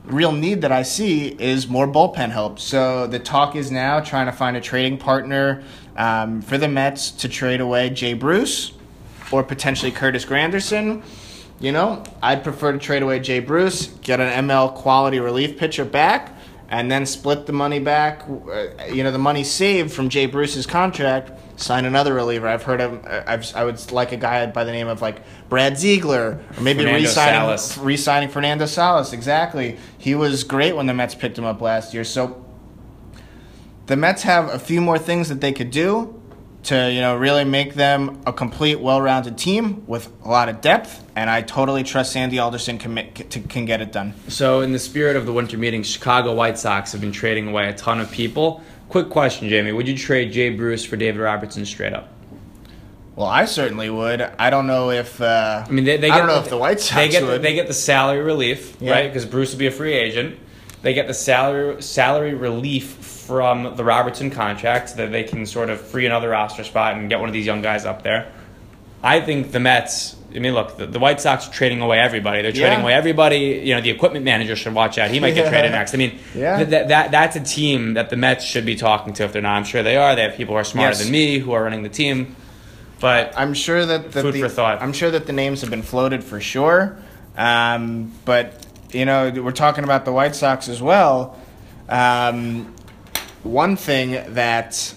real 0.07 0.33
need 0.33 0.63
that 0.63 0.73
I 0.73 0.83
see 0.83 1.29
is 1.29 1.69
more 1.69 1.87
bullpen 1.87 2.31
help. 2.31 2.59
So 2.59 3.07
the 3.07 3.19
talk 3.19 3.57
is 3.57 3.71
now 3.71 4.01
trying 4.01 4.27
to 4.27 4.33
find 4.33 4.57
a 4.57 4.61
trading 4.61 4.99
partner 4.99 5.63
um, 5.97 6.43
for 6.43 6.59
the 6.59 6.69
Mets 6.69 7.11
to 7.13 7.29
trade 7.29 7.61
away 7.61 7.91
Jay 7.91 8.15
Bruce 8.15 8.73
or 9.33 9.43
potentially 9.43 9.91
Curtis 9.91 10.25
Granderson. 10.25 11.03
You 11.59 11.73
know, 11.73 12.05
I'd 12.23 12.45
prefer 12.45 12.73
to 12.73 12.79
trade 12.79 13.03
away 13.03 13.19
Jay 13.19 13.41
Bruce, 13.41 13.87
get 14.03 14.21
an 14.21 14.47
ML 14.47 14.75
quality 14.75 15.21
relief 15.21 15.57
pitcher 15.57 15.85
back, 15.85 16.36
and 16.69 16.91
then 16.91 17.07
split 17.07 17.47
the 17.47 17.53
money 17.53 17.79
back. 17.79 18.23
Uh, 18.29 18.67
you 18.93 19.03
know, 19.03 19.13
the 19.13 19.19
money 19.19 19.45
saved 19.45 19.93
from 19.93 20.09
Jay 20.09 20.27
Bruce's 20.27 20.67
contract, 20.67 21.31
sign 21.61 21.85
another 21.85 22.15
reliever. 22.15 22.49
I've 22.49 22.63
heard 22.63 22.81
of. 22.81 23.05
uh, 23.07 23.23
I've, 23.27 23.55
I 23.55 23.65
would 23.65 23.93
like 23.93 24.13
a 24.13 24.17
guy 24.17 24.45
by 24.47 24.65
the 24.65 24.73
name 24.73 24.89
of 24.89 25.01
like 25.03 25.23
Brad 25.49 25.79
Ziegler, 25.79 26.41
or 26.57 26.61
maybe 26.61 26.81
Fernando 26.81 27.01
re-signing 27.01 27.41
Salas. 27.41 27.79
re-signing 27.79 28.29
Fernando 28.29 28.67
Salas. 28.67 29.13
Exactly, 29.13 29.79
he 29.97 30.15
was 30.15 30.45
great 30.45 30.75
when 30.75 30.87
the 30.87 30.95
Mets 30.95 31.15
picked 31.15 31.39
him 31.39 31.45
up 31.45 31.61
last 31.61 31.95
year. 31.95 32.05
So 32.05 32.45
the 33.87 33.97
Mets 33.97 34.23
have 34.23 34.49
a 34.49 34.59
few 34.59 34.81
more 34.81 34.99
things 34.99 35.29
that 35.29 35.41
they 35.41 35.53
could 35.53 35.71
do 35.71 36.16
to 36.67 36.93
you 36.93 37.01
know 37.01 37.17
really 37.17 37.45
make 37.45 37.75
them 37.75 38.21
a 38.27 38.33
complete, 38.33 38.81
well-rounded 38.81 39.39
team 39.39 39.87
with 39.87 40.11
a 40.25 40.29
lot 40.29 40.49
of 40.49 40.61
depth. 40.61 41.05
And 41.17 41.31
I 41.31 41.43
totally 41.43 41.83
trust 41.83 42.13
Sandy 42.13 42.39
Alderson 42.39 42.77
can 42.79 42.93
make, 42.93 43.29
to, 43.31 43.41
can 43.41 43.65
get 43.65 43.81
it 43.81 43.91
done. 43.91 44.13
So, 44.29 44.61
in 44.61 44.73
the 44.73 44.79
spirit 44.79 45.17
of 45.17 45.25
the 45.27 45.33
winter 45.33 45.57
meeting, 45.57 45.83
Chicago 45.83 46.35
White 46.35 46.59
Sox 46.59 46.93
have 46.93 47.01
been 47.01 47.13
trading 47.13 47.49
away 47.49 47.69
a 47.69 47.73
ton 47.73 48.01
of 48.01 48.11
people. 48.11 48.63
Quick 48.89 49.09
question, 49.11 49.49
Jamie: 49.49 49.73
Would 49.73 49.89
you 49.89 49.97
trade 49.97 50.33
Jay 50.33 50.51
Bruce 50.51 50.85
for 50.85 50.97
David 50.97 51.21
Robertson 51.21 51.65
straight 51.65 51.93
up? 51.93 52.13
Well, 53.15 53.27
I 53.27 53.47
certainly 53.47 53.89
would. 53.89 54.21
I 54.21 54.51
don't 54.51 54.67
know 54.67 54.91
if. 54.91 55.21
Uh, 55.21 55.65
I 55.67 55.71
mean, 55.71 55.85
they, 55.85 55.97
they 55.97 56.11
I 56.11 56.19
don't 56.19 56.27
know 56.27 56.35
the, 56.35 56.43
if 56.45 56.51
the 56.51 56.59
White 56.59 56.81
Sox 56.81 56.95
they 56.97 57.09
get 57.09 57.23
would. 57.23 57.37
The, 57.37 57.39
they 57.39 57.55
get 57.55 57.67
the 57.67 57.73
salary 57.75 58.23
relief, 58.23 58.77
Yeah. 58.81 58.93
right? 58.93 59.09
Because 59.09 59.25
Bruce 59.25 59.53
will 59.53 59.59
be 59.59 59.67
a 59.69 59.71
free 59.71 59.95
agent. 59.95 60.39
They 60.83 60.93
get 60.93 61.07
the 61.09 61.15
salary 61.15 61.81
salary 61.83 62.35
relief 62.35 62.87
from 63.27 63.77
the 63.77 63.85
Robertson 63.85 64.31
contract 64.31 64.91
so 64.91 64.97
that 64.97 65.11
they 65.13 65.25
can 65.25 65.47
sort 65.47 65.69
of 65.71 65.81
free 65.81 66.07
another 66.07 66.29
roster 66.31 66.65
spot 66.65 66.95
and 66.97 67.09
get 67.09 67.19
one 67.21 67.29
of 67.29 67.33
these 67.33 67.47
young 67.47 67.63
guys 67.63 67.85
up 67.85 68.03
there. 68.03 68.33
I 69.03 69.21
think 69.21 69.53
the 69.53 69.61
Mets. 69.61 70.17
I 70.35 70.39
mean, 70.39 70.53
look, 70.55 70.77
the, 70.77 70.87
the 70.87 70.99
White 70.99 71.21
Sox 71.21 71.49
are 71.49 71.53
trading 71.53 71.81
away 71.81 71.99
everybody. 71.99 72.43
They're 72.43 72.53
trading 72.53 72.79
Yeah. 72.79 72.83
away 72.83 72.93
everybody. 72.95 73.39
You 73.65 73.75
know, 73.75 73.81
the 73.81 73.91
equipment 73.91 74.25
manager 74.25 74.55
should 74.57 74.75
watch 74.75 74.99
out. 74.99 75.11
He 75.11 75.19
might 75.21 75.35
get 75.35 75.45
Yeah. 75.45 75.51
traded 75.51 75.73
next. 75.73 75.95
I 75.95 75.97
mean, 75.97 76.19
Yeah. 76.35 76.57
th- 76.59 76.69
that, 76.71 76.89
that 76.89 77.11
that's 77.11 77.37
a 77.37 77.41
team 77.41 77.95
that 77.95 78.11
the 78.11 78.17
Mets 78.17 78.45
should 78.45 78.67
be 78.67 78.75
talking 78.77 79.13
to 79.15 79.25
if 79.25 79.33
they're 79.33 79.41
not. 79.43 79.57
I'm 79.57 79.65
sure 79.65 79.83
they 79.83 79.97
are. 79.97 80.15
They 80.15 80.23
have 80.23 80.35
people 80.37 80.55
who 80.55 80.59
are 80.59 80.65
smarter 80.65 80.91
Yes. 80.91 81.03
than 81.03 81.13
me 81.13 81.39
who 81.39 81.53
are 81.53 81.63
running 81.63 81.83
the 81.85 81.89
team. 81.89 82.37
But 83.01 83.33
I'm 83.37 83.55
sure 83.55 83.87
that, 83.87 84.13
that 84.13 84.23
Food 84.23 84.35
the, 84.35 84.41
for 84.41 84.49
thought. 84.49 84.83
I'm 84.83 84.93
sure 84.93 85.11
that 85.11 85.27
the 85.27 85.33
names 85.33 85.61
have 85.63 85.71
been 85.71 85.83
floated 85.83 86.23
for 86.25 86.41
sure. 86.41 86.97
Um, 87.37 88.13
but 88.25 88.67
you 88.93 89.05
know, 89.05 89.31
we're 89.31 89.53
talking 89.53 89.85
about 89.85 90.05
the 90.05 90.13
White 90.13 90.35
Sox 90.35 90.69
as 90.69 90.81
well. 90.83 91.37
Um, 91.89 92.75
one 93.47 93.77
thing 93.77 94.35
that 94.35 94.95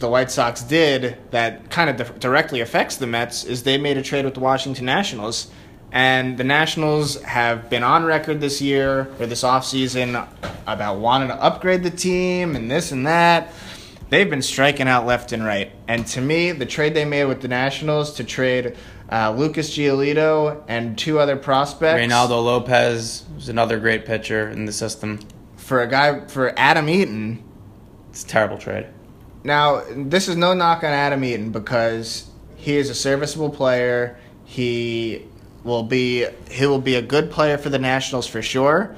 the 0.00 0.08
White 0.08 0.30
Sox 0.30 0.62
did 0.62 1.18
that 1.30 1.70
kind 1.70 1.90
of 1.90 1.96
di- 1.96 2.18
directly 2.18 2.60
affects 2.60 2.96
the 2.96 3.06
Mets 3.06 3.44
is 3.44 3.62
they 3.62 3.78
made 3.78 3.96
a 3.96 4.02
trade 4.02 4.24
with 4.24 4.34
the 4.34 4.40
Washington 4.40 4.86
Nationals. 4.86 5.50
And 5.92 6.36
the 6.36 6.44
Nationals 6.44 7.22
have 7.22 7.70
been 7.70 7.84
on 7.84 8.04
record 8.04 8.40
this 8.40 8.60
year 8.60 9.08
or 9.20 9.26
this 9.26 9.44
offseason 9.44 10.26
about 10.66 10.98
wanting 10.98 11.28
to 11.28 11.40
upgrade 11.40 11.84
the 11.84 11.90
team 11.90 12.56
and 12.56 12.68
this 12.68 12.90
and 12.90 13.06
that. 13.06 13.52
They've 14.10 14.28
been 14.28 14.42
striking 14.42 14.88
out 14.88 15.06
left 15.06 15.32
and 15.32 15.44
right. 15.44 15.70
And 15.86 16.06
to 16.08 16.20
me, 16.20 16.50
the 16.52 16.66
trade 16.66 16.94
they 16.94 17.04
made 17.04 17.24
with 17.26 17.40
the 17.40 17.48
Nationals 17.48 18.14
to 18.14 18.24
trade 18.24 18.76
uh, 19.10 19.32
Lucas 19.36 19.70
Giolito 19.70 20.62
and 20.66 20.98
two 20.98 21.18
other 21.20 21.36
prospects 21.36 22.00
Reynaldo 22.00 22.42
Lopez 22.42 23.24
was 23.34 23.48
another 23.48 23.78
great 23.78 24.04
pitcher 24.04 24.48
in 24.48 24.64
the 24.64 24.72
system. 24.72 25.20
for 25.56 25.80
a 25.82 25.86
guy 25.86 26.26
for 26.26 26.52
Adam 26.58 26.88
Eaton, 26.88 27.42
It's 28.14 28.22
a 28.22 28.28
terrible 28.28 28.58
trade. 28.58 28.86
Now, 29.42 29.82
this 29.90 30.28
is 30.28 30.36
no 30.36 30.54
knock 30.54 30.84
on 30.84 30.90
Adam 30.90 31.24
Eaton 31.24 31.50
because 31.50 32.30
he 32.54 32.76
is 32.76 32.88
a 32.88 32.94
serviceable 32.94 33.50
player. 33.50 34.16
He 34.44 35.26
will 35.64 35.82
be 35.82 36.24
he 36.48 36.64
will 36.64 36.80
be 36.80 36.94
a 36.94 37.02
good 37.02 37.32
player 37.32 37.58
for 37.58 37.70
the 37.70 37.78
Nationals 37.80 38.28
for 38.28 38.40
sure. 38.40 38.94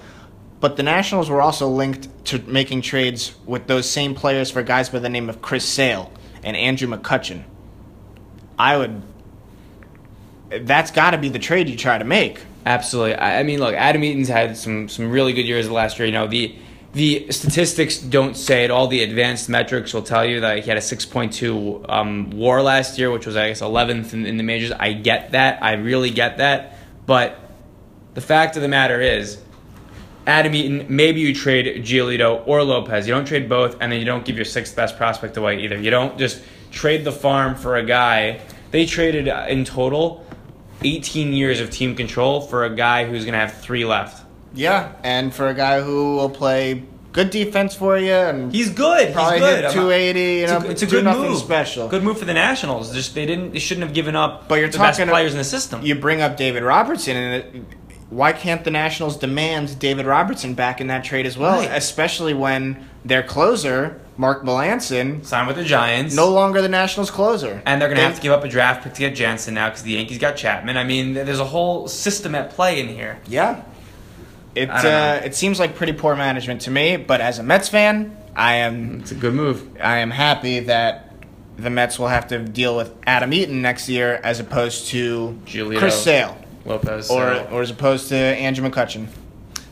But 0.61 0.77
the 0.77 0.83
Nationals 0.83 1.31
were 1.31 1.41
also 1.41 1.67
linked 1.67 2.27
to 2.27 2.41
making 2.41 2.83
trades 2.83 3.35
with 3.47 3.69
those 3.69 3.89
same 3.89 4.15
players 4.15 4.51
for 4.51 4.63
guys 4.63 4.91
by 4.91 4.99
the 4.99 5.09
name 5.09 5.31
of 5.31 5.41
Chris 5.41 5.67
Sale 5.67 6.13
and 6.45 6.55
Andrew 6.55 6.87
McCutchen. 6.87 7.45
I 8.59 8.77
would 8.77 9.03
that's 10.61 10.91
got 10.91 11.13
to 11.13 11.19
be 11.19 11.31
the 11.31 11.39
trade 11.39 11.71
you 11.71 11.77
try 11.79 11.97
to 11.97 12.05
make. 12.05 12.41
Absolutely. 12.67 13.15
I, 13.15 13.41
I 13.41 13.43
mean, 13.45 13.61
look, 13.61 13.75
Adam 13.75 14.05
Eaton's 14.05 14.29
had 14.29 14.59
some 14.59 14.91
some 14.91 15.11
really 15.11 15.33
good 15.33 15.47
years 15.47 15.69
the 15.69 15.73
last 15.73 15.99
year. 15.99 16.05
You 16.05 16.13
know, 16.13 16.27
the 16.27 16.55
the 16.97 17.31
statistics 17.31 17.99
don't 17.99 18.35
say 18.39 18.65
it. 18.65 18.71
All 18.71 18.89
the 18.89 19.03
advanced 19.03 19.51
metrics 19.51 19.93
will 19.93 20.03
tell 20.03 20.25
you 20.25 20.41
that 20.41 20.61
he 20.61 20.67
had 20.67 20.79
a 20.79 20.81
6.2 20.81 21.85
um, 21.91 22.31
WAR 22.31 22.63
last 22.63 22.99
year, 22.99 23.11
which 23.11 23.27
was 23.27 23.37
I 23.37 23.49
guess 23.49 23.61
11th 23.61 24.15
in, 24.15 24.25
in 24.25 24.39
the 24.39 24.43
majors. 24.43 24.73
I 24.73 24.95
get 24.95 25.33
that. 25.33 25.63
I 25.63 25.75
really 25.75 26.09
get 26.09 26.39
that. 26.39 26.79
But 27.05 27.39
the 28.15 28.23
fact 28.23 28.57
of 28.57 28.63
the 28.63 28.69
matter 28.69 28.99
is, 29.03 29.39
Adam 30.27 30.55
Eaton, 30.55 30.87
maybe 30.89 31.21
you 31.21 31.35
trade 31.35 31.85
Giolito 31.85 32.43
or 32.49 32.63
Lopez. 32.65 33.07
You 33.07 33.13
don't 33.13 33.27
trade 33.27 33.47
both, 33.47 33.77
and 33.83 33.93
then 33.93 33.99
you 34.01 34.07
don't 34.07 34.25
give 34.25 34.37
your 34.37 34.47
sixth 34.47 34.75
best 34.75 34.97
prospect 34.97 35.37
away 35.37 35.63
either. 35.65 35.77
You 35.77 35.91
don't 35.91 36.17
just 36.17 36.43
trade 36.71 37.05
the 37.05 37.13
farm 37.13 37.57
for 37.57 37.77
a 37.77 37.85
guy. 37.85 38.41
They 38.71 38.87
traded 38.87 39.29
uh, 39.29 39.45
in 39.51 39.67
total 39.67 40.27
18 40.83 41.35
years 41.35 41.61
of 41.61 41.69
team 41.69 41.95
control 41.95 42.41
for 42.41 42.65
a 42.65 42.75
guy 42.75 43.05
who's 43.05 43.27
going 43.27 43.35
to 43.35 43.39
have 43.39 43.53
three 43.53 43.85
left. 43.85 44.26
Yeah, 44.57 44.93
and 45.05 45.33
for 45.33 45.47
a 45.49 45.55
guy 45.55 45.81
who 45.83 46.17
will 46.17 46.31
play 46.31 46.83
good 47.13 47.31
defense 47.31 47.75
for 47.75 47.97
you 47.99 48.13
and 48.13 48.53
He's 48.53 48.69
good. 48.71 49.13
Probably 49.15 49.39
He's 49.39 49.49
good. 49.49 49.65
hit 49.65 49.73
280, 49.73 50.21
you 50.21 50.27
It's 50.45 50.53
a, 50.53 50.71
it's 50.71 50.83
a 50.83 50.87
good 50.87 51.05
nothing 51.05 51.31
move. 51.31 51.39
special. 51.39 51.89
Good 51.89 52.03
move 52.03 52.19
for 52.19 52.25
the 52.27 52.35
Nationals. 52.35 52.93
Just 52.93 53.15
they 53.15 53.25
didn't. 53.27 53.53
They 53.53 53.59
shouldn't 53.59 53.87
have 53.87 53.95
given 53.95 54.17
up. 54.17 54.49
But 54.49 54.57
you're 54.57 54.69
the 54.69 54.77
best 54.79 54.99
talking- 54.99 55.11
players 55.11 55.33
in 55.33 55.39
the 55.39 55.45
system. 55.45 55.83
you 55.83 55.95
bring 55.95 56.21
up 56.21 56.37
David 56.37 56.63
Robertson, 56.63 57.17
and 57.17 57.35
it, 57.43 57.63
why 58.11 58.33
can't 58.33 58.65
the 58.65 58.71
Nationals 58.71 59.17
demand 59.17 59.79
David 59.79 60.07
Robertson 60.07 60.55
back 60.55 60.81
in 60.81 60.87
that 60.89 61.05
trade 61.05 61.27
as 61.27 61.37
well? 61.39 61.59
Right. 61.61 61.71
Especially 61.73 62.35
when 62.35 62.87
their 63.05 63.23
closer, 63.23 64.01
Mark 64.17 64.45
Melancon, 64.45 65.25
Signed 65.25 65.49
with 65.49 65.57
the 65.57 65.65
Giants. 65.65 66.15
no 66.15 66.29
longer 66.29 66.63
the 66.63 66.69
Nationals 66.69 67.11
closer. 67.11 67.63
And 67.67 67.81
they're 67.81 67.89
going 67.89 67.99
to 67.99 68.05
have 68.05 68.15
to 68.17 68.21
give 68.23 68.33
up 68.33 68.45
a 68.45 68.49
draft 68.49 68.85
pick 68.85 68.93
to 68.95 69.01
get 69.01 69.15
Jansen 69.17 69.55
now 69.55 69.69
because 69.71 69.83
the 69.83 69.93
Yankees 69.93 70.19
got 70.19 70.37
Chapman. 70.37 70.77
I 70.77 70.85
mean, 70.85 71.15
there's 71.15 71.41
a 71.41 71.45
whole 71.47 71.89
system 71.89 72.35
at 72.37 72.51
play 72.51 72.79
in 72.79 72.89
here. 72.89 73.19
Yeah. 73.27 73.63
It 74.57 74.71
I 74.71 74.83
don't 74.83 74.85
know. 74.85 74.99
uh, 74.99 75.21
it 75.27 75.35
seems 75.35 75.59
like 75.61 75.77
pretty 75.77 75.93
poor 75.93 76.17
management 76.17 76.63
to 76.63 76.71
me, 76.71 76.97
but 76.97 77.21
as 77.21 77.39
a 77.39 77.43
Mets 77.43 77.69
fan, 77.69 78.17
I 78.35 78.55
am 78.57 79.01
It's 79.01 79.13
a 79.13 79.15
good 79.15 79.35
move. 79.35 79.69
I 79.81 79.99
am 79.99 80.11
happy 80.11 80.61
that 80.61 81.13
the 81.59 81.71
Mets 81.71 81.99
will 81.99 82.09
have 82.09 82.29
to 82.29 82.39
deal 82.39 82.77
with 82.77 82.93
Adam 83.07 83.33
Eaton 83.33 83.63
next 83.63 83.89
year 83.89 84.21
as 84.25 84.41
opposed 84.41 84.89
to 84.89 85.39
Giolito. 85.47 85.79
Chris 85.79 86.03
Sale 86.03 86.37
Lopez. 86.65 87.11
or 87.11 87.35
so- 87.35 87.49
or 87.53 87.63
as 87.63 87.71
opposed 87.71 88.09
to 88.09 88.17
Andrew 88.17 88.69
McCutchen. 88.69 89.07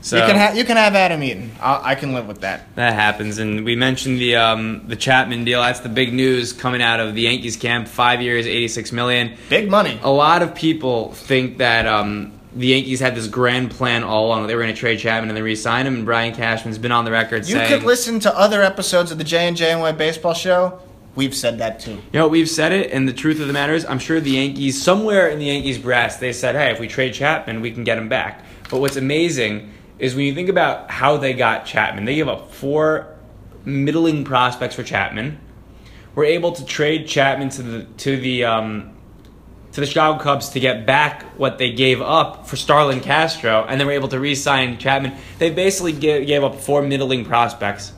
so 0.00 0.16
you 0.18 0.22
can 0.26 0.36
have 0.36 0.54
you 0.56 0.64
can 0.64 0.76
have 0.76 0.94
Adam 0.94 1.22
Eaton. 1.22 1.50
I'll, 1.60 1.80
I 1.82 1.94
can 1.94 2.12
live 2.12 2.26
with 2.28 2.40
that. 2.42 2.66
that 2.76 2.92
happens, 2.94 3.38
and 3.38 3.64
we 3.64 3.74
mentioned 3.76 4.18
the 4.18 4.36
um, 4.36 4.82
the 4.86 4.96
Chapman 4.96 5.44
deal. 5.44 5.60
That's 5.62 5.80
the 5.80 5.88
big 5.88 6.12
news 6.12 6.52
coming 6.52 6.82
out 6.82 7.00
of 7.00 7.14
the 7.14 7.22
Yankees 7.22 7.56
camp. 7.56 7.88
Five 7.88 8.20
years, 8.20 8.46
eighty 8.46 8.68
six 8.68 8.92
million. 8.92 9.36
Big 9.48 9.70
money. 9.70 9.98
A 10.02 10.10
lot 10.10 10.42
of 10.42 10.54
people 10.54 11.12
think 11.14 11.58
that 11.58 11.86
um, 11.86 12.32
the 12.54 12.68
Yankees 12.68 13.00
had 13.00 13.14
this 13.14 13.26
grand 13.26 13.70
plan 13.70 14.04
all 14.04 14.26
along. 14.26 14.46
They 14.46 14.54
were 14.54 14.62
going 14.62 14.74
to 14.74 14.78
trade 14.78 14.98
Chapman 14.98 15.28
and 15.28 15.36
then 15.36 15.44
re-sign 15.44 15.86
him. 15.86 15.94
And 15.96 16.04
Brian 16.04 16.34
Cashman's 16.34 16.78
been 16.78 16.92
on 16.92 17.04
the 17.04 17.10
record 17.10 17.48
You 17.48 17.56
saying, 17.56 17.68
could 17.68 17.82
listen 17.82 18.20
to 18.20 18.38
other 18.38 18.62
episodes 18.62 19.10
of 19.10 19.18
the 19.18 19.24
J 19.24 19.48
and 19.48 19.56
J 19.56 19.92
Baseball 19.92 20.34
Show. 20.34 20.80
We've 21.14 21.34
said 21.34 21.58
that 21.58 21.80
too. 21.80 21.92
You 22.12 22.18
know, 22.18 22.28
we've 22.28 22.48
said 22.48 22.72
it, 22.72 22.90
and 22.90 23.08
the 23.08 23.12
truth 23.12 23.40
of 23.40 23.46
the 23.46 23.52
matter 23.52 23.72
is, 23.72 23.84
I'm 23.86 24.00
sure 24.00 24.20
the 24.20 24.32
Yankees, 24.32 24.82
somewhere 24.82 25.28
in 25.28 25.38
the 25.38 25.46
Yankees' 25.46 25.78
breast, 25.78 26.18
they 26.18 26.32
said, 26.32 26.56
hey, 26.56 26.72
if 26.72 26.80
we 26.80 26.88
trade 26.88 27.14
Chapman, 27.14 27.60
we 27.60 27.70
can 27.70 27.84
get 27.84 27.98
him 27.98 28.08
back. 28.08 28.44
But 28.68 28.80
what's 28.80 28.96
amazing 28.96 29.72
is 29.98 30.16
when 30.16 30.24
you 30.26 30.34
think 30.34 30.48
about 30.48 30.90
how 30.90 31.16
they 31.16 31.32
got 31.32 31.66
Chapman, 31.66 32.04
they 32.04 32.16
gave 32.16 32.26
up 32.26 32.52
four 32.52 33.14
middling 33.64 34.24
prospects 34.24 34.74
for 34.74 34.82
Chapman. 34.82 35.38
Were 36.14 36.24
able 36.24 36.52
to 36.52 36.64
trade 36.64 37.08
Chapman 37.08 37.48
to 37.50 37.62
the 37.62 37.84
to 37.84 38.16
the 38.16 38.44
um, 38.44 38.93
to 39.74 39.80
the 39.80 39.86
Chicago 39.86 40.22
Cubs 40.22 40.50
to 40.50 40.60
get 40.60 40.86
back 40.86 41.22
what 41.36 41.58
they 41.58 41.72
gave 41.72 42.00
up 42.00 42.46
for 42.46 42.56
Starlin 42.56 43.00
Castro, 43.00 43.66
and 43.68 43.80
then 43.80 43.86
were 43.86 43.92
able 43.92 44.08
to 44.08 44.20
re-sign 44.20 44.78
Chapman. 44.78 45.14
They 45.38 45.50
basically 45.50 45.92
gave, 45.92 46.26
gave 46.26 46.44
up 46.44 46.60
four 46.60 46.80
middling 46.80 47.24
prospects 47.24 47.92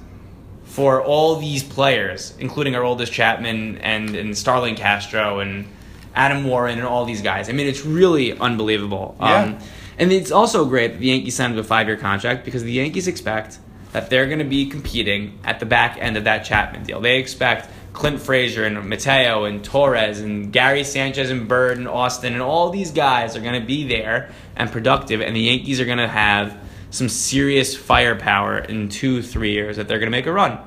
for 0.65 1.03
all 1.03 1.37
these 1.37 1.63
players, 1.63 2.35
including 2.39 2.73
Aroldis 2.73 3.11
Chapman 3.11 3.79
and, 3.79 4.15
and 4.15 4.37
Starlin 4.37 4.75
Castro 4.75 5.41
and 5.41 5.67
Adam 6.15 6.45
Warren 6.45 6.79
and 6.79 6.87
all 6.87 7.05
these 7.05 7.21
guys. 7.21 7.51
I 7.51 7.53
mean, 7.53 7.67
it's 7.67 7.85
really 7.85 8.39
unbelievable. 8.39 9.17
Yeah. 9.21 9.43
Um, 9.43 9.59
and 9.99 10.13
it's 10.13 10.31
also 10.31 10.65
great 10.65 10.93
that 10.93 10.99
the 10.99 11.07
Yankees 11.07 11.37
signed 11.37 11.59
a 11.59 11.65
five-year 11.65 11.97
contract 11.99 12.45
because 12.45 12.63
the 12.63 12.73
Yankees 12.73 13.07
expect 13.07 13.59
that 13.93 14.09
they're 14.11 14.27
going 14.27 14.39
to 14.39 14.45
be 14.45 14.67
competing 14.67 15.39
at 15.45 15.61
the 15.61 15.67
back 15.67 15.97
end 15.99 16.17
of 16.17 16.25
that 16.25 16.45
Chapman 16.45 16.85
deal. 16.85 17.01
They 17.01 17.19
expect 17.19 17.71
Clint 17.97 18.21
Frazier 18.21 18.65
and 18.65 18.89
Mateo 18.89 19.45
and 19.45 19.65
Torres 19.65 20.21
and 20.21 20.53
Gary 20.53 20.85
Sanchez 20.85 21.31
and 21.31 21.49
Bird 21.49 21.79
and 21.79 21.89
Austin 21.89 22.35
and 22.35 22.43
all 22.43 22.69
these 22.69 22.91
guys 22.91 23.35
are 23.37 23.41
going 23.41 23.59
to 23.59 23.67
be 23.67 23.89
there 23.89 24.31
and 24.55 24.71
productive, 24.71 25.23
and 25.23 25.35
the 25.35 25.41
Yankees 25.41 25.81
are 25.81 25.87
going 25.87 25.97
to 25.97 26.07
have 26.07 26.59
some 26.91 27.09
serious 27.09 27.75
firepower 27.75 28.59
in 28.59 28.91
two, 28.91 29.23
three 29.23 29.53
years 29.53 29.79
that 29.79 29.89
they're 29.89 29.99
going 29.99 30.09
to 30.09 30.17
make 30.17 30.27
a 30.27 30.33
run. 30.33 30.59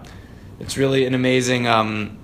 It's 0.59 0.75
really 0.75 1.05
an 1.05 1.13
amazing. 1.13 1.67
Um, 1.67 2.17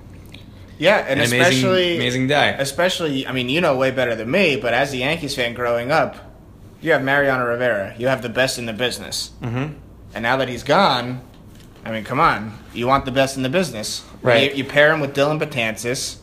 Yeah, 0.79 0.97
and 0.97 1.19
An 1.19 1.25
especially 1.25 1.97
amazing 1.97 2.25
day. 2.27 2.55
Especially, 2.57 3.27
I 3.27 3.31
mean, 3.31 3.47
you 3.47 3.61
know 3.61 3.77
way 3.77 3.91
better 3.91 4.15
than 4.15 4.29
me, 4.31 4.55
but 4.55 4.73
as 4.73 4.91
a 4.91 4.97
Yankees 4.97 5.35
fan 5.35 5.53
growing 5.53 5.91
up, 5.91 6.17
you 6.81 6.91
have 6.93 7.03
Mariano 7.03 7.45
Rivera. 7.45 7.93
You 7.97 8.07
have 8.07 8.23
the 8.23 8.29
best 8.29 8.57
in 8.57 8.65
the 8.65 8.73
business, 8.73 9.31
mhm. 9.39 9.75
and 10.15 10.23
now 10.23 10.35
that 10.37 10.49
he's 10.49 10.63
gone, 10.63 11.21
I 11.85 11.91
mean, 11.91 12.03
come 12.03 12.19
on, 12.19 12.57
you 12.73 12.87
want 12.87 13.05
the 13.05 13.11
best 13.11 13.37
in 13.37 13.43
the 13.43 13.49
business, 13.49 14.03
Right. 14.23 14.51
You, 14.51 14.57
you 14.57 14.63
pair 14.63 14.91
him 14.91 14.99
with 14.99 15.15
Dellin 15.15 15.39
Betances, 15.39 16.17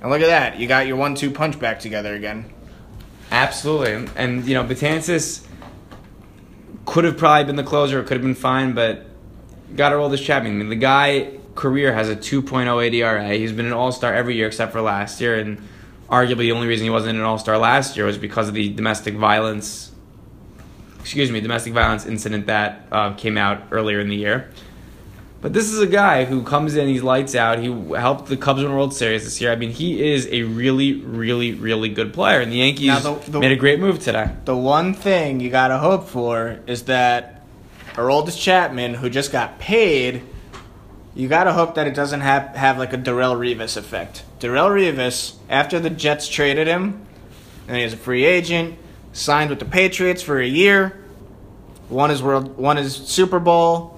and 0.00 0.10
look 0.10 0.20
at 0.20 0.26
that, 0.26 0.58
you 0.58 0.66
got 0.66 0.88
your 0.88 0.96
one-two 0.96 1.30
punch 1.30 1.58
back 1.58 1.78
together 1.78 2.14
again. 2.14 2.52
Absolutely, 3.30 4.10
and, 4.16 4.44
you 4.44 4.54
know, 4.54 4.64
Betances 4.64 5.46
could 6.84 7.04
have 7.04 7.16
probably 7.16 7.44
been 7.44 7.56
the 7.56 7.62
closer. 7.62 8.00
It 8.00 8.06
could 8.06 8.16
have 8.16 8.22
been 8.22 8.34
fine, 8.34 8.72
but 8.72 9.06
got 9.76 9.92
Aroldis 9.92 10.24
Chapman. 10.24 10.52
I 10.52 10.54
mean, 10.54 10.68
the 10.68 10.76
guy 10.76 11.38
career 11.54 11.92
has 11.92 12.08
a 12.08 12.16
2.08 12.16 12.94
ERA. 12.94 13.28
He's 13.34 13.52
been 13.52 13.66
an 13.66 13.72
All 13.72 13.92
Star 13.92 14.14
every 14.14 14.36
year 14.36 14.46
except 14.46 14.72
for 14.72 14.80
last 14.80 15.20
year, 15.20 15.38
and 15.38 15.60
arguably 16.08 16.38
the 16.38 16.52
only 16.52 16.66
reason 16.66 16.84
he 16.84 16.90
wasn't 16.90 17.18
an 17.18 17.24
All 17.24 17.38
Star 17.38 17.58
last 17.58 17.96
year 17.96 18.06
was 18.06 18.16
because 18.16 18.48
of 18.48 18.54
the 18.54 18.70
domestic 18.70 19.14
violence. 19.14 19.92
Excuse 21.00 21.30
me, 21.30 21.40
domestic 21.40 21.72
violence 21.72 22.06
incident 22.06 22.46
that 22.46 22.86
uh, 22.90 23.12
came 23.14 23.38
out 23.38 23.62
earlier 23.70 24.00
in 24.00 24.08
the 24.08 24.16
year. 24.16 24.50
But 25.40 25.52
this 25.52 25.70
is 25.70 25.78
a 25.78 25.86
guy 25.86 26.24
who 26.24 26.42
comes 26.42 26.74
in, 26.74 26.88
he's 26.88 27.02
lights 27.04 27.36
out. 27.36 27.60
He 27.60 27.66
helped 27.94 28.26
the 28.26 28.36
Cubs 28.36 28.60
win 28.62 28.72
World 28.72 28.92
Series 28.92 29.22
this 29.22 29.40
year. 29.40 29.52
I 29.52 29.56
mean, 29.56 29.70
he 29.70 30.12
is 30.12 30.26
a 30.32 30.42
really, 30.42 30.94
really, 30.94 31.52
really 31.52 31.88
good 31.88 32.12
player, 32.12 32.40
and 32.40 32.50
the 32.50 32.56
Yankees 32.56 33.02
the- 33.04 33.14
the- 33.28 33.38
made 33.38 33.52
a 33.52 33.56
great 33.56 33.78
move 33.78 34.00
today. 34.00 34.30
The 34.46 34.56
one 34.56 34.94
thing 34.94 35.38
you 35.38 35.48
gotta 35.48 35.78
hope 35.78 36.08
for 36.08 36.58
is 36.66 36.82
that 36.82 37.42
Aroldis 37.94 38.40
Chapman, 38.40 38.94
who 38.94 39.08
just 39.08 39.30
got 39.30 39.60
paid, 39.60 40.22
you 41.14 41.28
gotta 41.28 41.52
hope 41.52 41.76
that 41.76 41.86
it 41.86 41.94
doesn't 41.94 42.20
have 42.20 42.56
have 42.56 42.76
like 42.78 42.92
a 42.92 42.98
Darrelle 42.98 43.36
Revis 43.36 43.76
effect. 43.76 44.24
Darrelle 44.40 44.70
Revis, 44.70 45.34
after 45.48 45.78
the 45.78 45.90
Jets 45.90 46.28
traded 46.28 46.66
him, 46.66 47.00
and 47.68 47.76
he 47.76 47.84
was 47.84 47.92
a 47.92 47.96
free 47.96 48.24
agent, 48.24 48.74
signed 49.12 49.50
with 49.50 49.60
the 49.60 49.64
Patriots 49.64 50.20
for 50.22 50.40
a 50.40 50.46
year, 50.46 50.96
won 51.88 52.10
his 52.10 52.22
world, 52.22 52.56
won 52.58 52.76
his 52.76 52.94
Super 52.94 53.38
Bowl, 53.38 53.97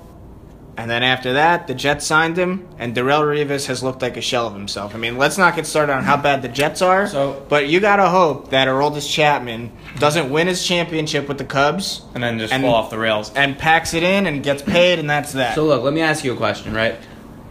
and 0.80 0.90
then 0.90 1.02
after 1.02 1.34
that, 1.34 1.66
the 1.66 1.74
Jets 1.74 2.06
signed 2.06 2.38
him, 2.38 2.66
and 2.78 2.94
Darrelle 2.96 3.22
Revis 3.22 3.66
has 3.66 3.82
looked 3.82 4.00
like 4.00 4.16
a 4.16 4.22
shell 4.22 4.46
of 4.46 4.54
himself. 4.54 4.94
I 4.94 4.98
mean, 4.98 5.18
let's 5.18 5.36
not 5.36 5.54
get 5.54 5.66
started 5.66 5.92
on 5.92 6.04
how 6.04 6.16
bad 6.16 6.40
the 6.40 6.48
Jets 6.48 6.80
are. 6.80 7.06
So- 7.06 7.42
but 7.50 7.68
you 7.68 7.80
gotta 7.80 8.08
hope 8.08 8.48
that 8.50 8.66
Aroldis 8.66 9.08
Chapman 9.12 9.70
doesn't 9.98 10.30
win 10.30 10.46
his 10.46 10.66
championship 10.66 11.28
with 11.28 11.36
the 11.36 11.44
Cubs 11.44 12.00
And 12.14 12.22
then 12.24 12.38
just 12.38 12.52
And- 12.52 12.62
fall 12.62 12.74
off 12.74 12.88
the 12.90 12.98
rails. 12.98 13.30
and 13.36 13.58
packs 13.58 13.92
it 13.92 14.02
in 14.02 14.26
and 14.26 14.42
gets 14.42 14.62
paid, 14.62 14.98
and 14.98 15.08
that's 15.10 15.32
that. 15.32 15.54
So 15.54 15.64
look, 15.64 15.82
let 15.82 15.92
me 15.92 16.00
ask 16.00 16.24
you 16.24 16.32
a 16.32 16.36
question, 16.36 16.72
right? 16.74 16.94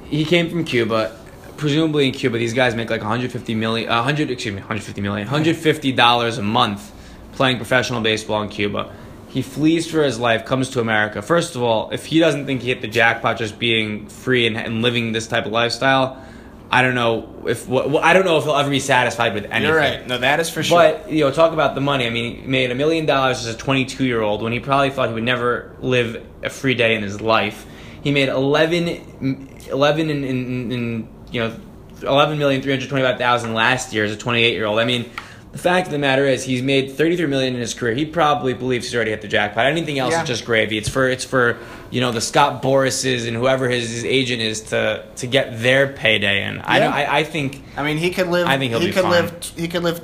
He 0.09 0.25
came 0.25 0.49
from 0.49 0.63
Cuba. 0.63 1.11
Presumably 1.57 2.07
in 2.07 2.13
Cuba, 2.13 2.37
these 2.39 2.53
guys 2.53 2.73
make 2.73 2.89
like 2.89 3.01
150 3.01 3.53
million, 3.53 3.89
100, 3.89 4.31
excuse 4.31 4.55
me, 4.55 4.61
150 4.61 5.01
million, 5.01 5.27
150 5.27 5.91
dollars 5.91 6.37
a 6.37 6.41
month 6.41 6.91
playing 7.33 7.57
professional 7.57 8.01
baseball 8.01 8.41
in 8.41 8.49
Cuba. 8.49 8.87
He 9.29 9.43
flees 9.43 9.89
for 9.89 10.03
his 10.03 10.19
life, 10.19 10.45
comes 10.45 10.71
to 10.71 10.79
America. 10.79 11.21
First 11.21 11.55
of 11.55 11.61
all, 11.61 11.91
if 11.91 12.05
he 12.05 12.19
doesn't 12.19 12.47
think 12.47 12.61
he 12.61 12.69
hit 12.69 12.81
the 12.81 12.87
jackpot 12.87 13.37
just 13.37 13.59
being 13.59 14.07
free 14.07 14.47
and, 14.47 14.57
and 14.57 14.81
living 14.81 15.11
this 15.11 15.27
type 15.27 15.45
of 15.45 15.51
lifestyle, 15.51 16.25
I 16.71 16.81
don't 16.83 16.95
know 16.95 17.43
if 17.47 17.67
what 17.67 18.03
I 18.03 18.13
don't 18.13 18.25
know 18.25 18.37
if 18.37 18.43
he'll 18.43 18.55
ever 18.55 18.69
be 18.69 18.79
satisfied 18.79 19.33
with 19.33 19.45
anything. 19.45 19.63
You're 19.63 19.77
right. 19.77 20.07
No, 20.07 20.19
that 20.19 20.39
is 20.39 20.49
for 20.49 20.61
sure. 20.61 20.77
But 20.77 21.11
you 21.11 21.23
know, 21.23 21.31
talk 21.31 21.51
about 21.51 21.73
the 21.73 21.81
money. 21.81 22.05
I 22.05 22.11
mean, 22.11 22.41
he 22.41 22.47
made 22.47 22.69
a 22.71 22.75
million 22.75 23.05
dollars 23.05 23.45
as 23.45 23.55
a 23.55 23.57
22 23.57 24.05
year 24.05 24.21
old 24.21 24.43
when 24.43 24.51
he 24.51 24.59
probably 24.59 24.91
thought 24.91 25.07
he 25.09 25.13
would 25.15 25.23
never 25.23 25.75
live 25.79 26.25
a 26.43 26.49
free 26.49 26.75
day 26.75 26.95
in 26.95 27.01
his 27.01 27.21
life. 27.21 27.65
He 28.03 28.11
made 28.11 28.29
11, 28.29 29.67
11 29.69 30.09
in, 30.09 30.23
in, 30.23 30.71
in 30.71 31.09
you 31.31 31.41
know, 31.41 31.55
11 32.01 32.37
million 32.37 32.61
325,000 32.61 33.53
last 33.53 33.91
year 33.91 34.05
as 34.05 34.11
a 34.11 34.17
28 34.17 34.53
year 34.53 34.65
old. 34.65 34.79
I 34.79 34.85
mean, 34.85 35.09
the 35.51 35.57
fact 35.57 35.87
of 35.87 35.91
the 35.91 35.97
matter 35.97 36.25
is, 36.25 36.43
he's 36.43 36.61
made 36.61 36.91
33 36.91 37.25
million 37.25 37.55
in 37.55 37.59
his 37.59 37.73
career. 37.73 37.95
He 37.95 38.05
probably 38.05 38.53
believes 38.53 38.85
he's 38.85 38.95
already 38.95 39.11
hit 39.11 39.21
the 39.21 39.27
jackpot. 39.27 39.65
Anything 39.65 39.97
else 39.97 40.13
Yeah. 40.13 40.21
is 40.21 40.27
just 40.27 40.45
gravy. 40.45 40.77
It's 40.77 40.89
for 40.89 41.09
it's 41.09 41.25
for 41.25 41.57
you 41.89 42.01
know 42.01 42.11
the 42.11 42.21
Scott 42.21 42.61
Borases 42.61 43.27
and 43.27 43.35
whoever 43.35 43.67
his, 43.67 43.89
his 43.89 44.05
agent 44.05 44.41
is 44.41 44.61
to 44.69 45.05
to 45.17 45.27
get 45.27 45.61
their 45.61 45.87
payday 45.87 46.43
in. 46.43 46.59
I, 46.61 46.77
Yeah. 46.77 46.83
don't, 46.83 46.93
I 46.93 47.17
I 47.19 47.23
think 47.23 47.63
I 47.75 47.83
mean, 47.83 47.97
he 47.97 48.11
could 48.11 48.27
live. 48.27 48.47
I 48.47 48.57
think 48.57 48.71
he'll 48.71 48.79
he 48.79 48.87
be 48.87 48.93
could 48.93 49.01
fine. 49.03 49.11
live. 49.11 49.51
He 49.57 49.67
could 49.67 49.83
live 49.83 50.01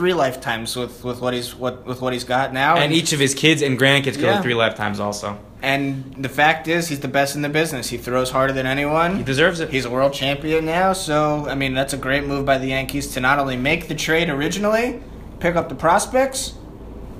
three 0.00 0.14
lifetimes 0.14 0.74
with, 0.76 1.04
with 1.04 1.20
what 1.20 1.34
he's 1.34 1.54
what 1.54 1.84
with 1.84 2.00
what 2.00 2.14
he's 2.14 2.24
got 2.24 2.54
now. 2.54 2.76
and 2.78 2.90
each 2.90 3.12
of 3.12 3.20
his 3.20 3.34
kids 3.34 3.60
and 3.60 3.78
grandkids 3.78 4.14
could 4.14 4.22
Yeah. 4.32 4.40
three 4.40 4.54
lifetimes 4.54 4.98
also. 4.98 5.38
And 5.62 6.14
the 6.16 6.30
fact 6.30 6.68
is, 6.68 6.88
he's 6.88 7.00
the 7.00 7.08
best 7.18 7.36
in 7.36 7.42
the 7.42 7.50
business. 7.50 7.90
He 7.90 7.98
throws 7.98 8.30
harder 8.30 8.54
than 8.54 8.64
anyone. 8.64 9.18
He 9.18 9.22
deserves 9.22 9.60
it. 9.60 9.68
He's 9.68 9.84
a 9.84 9.90
world 9.90 10.14
champion 10.14 10.64
now, 10.64 10.94
so 10.94 11.46
I 11.46 11.54
mean 11.54 11.74
that's 11.74 11.92
a 11.92 11.98
great 11.98 12.24
move 12.24 12.46
by 12.46 12.56
the 12.56 12.68
Yankees 12.68 13.08
to 13.08 13.20
not 13.20 13.38
only 13.38 13.58
make 13.58 13.88
the 13.88 13.94
trade 13.94 14.30
originally, 14.30 15.02
pick 15.38 15.56
up 15.56 15.68
the 15.68 15.74
prospects, 15.74 16.54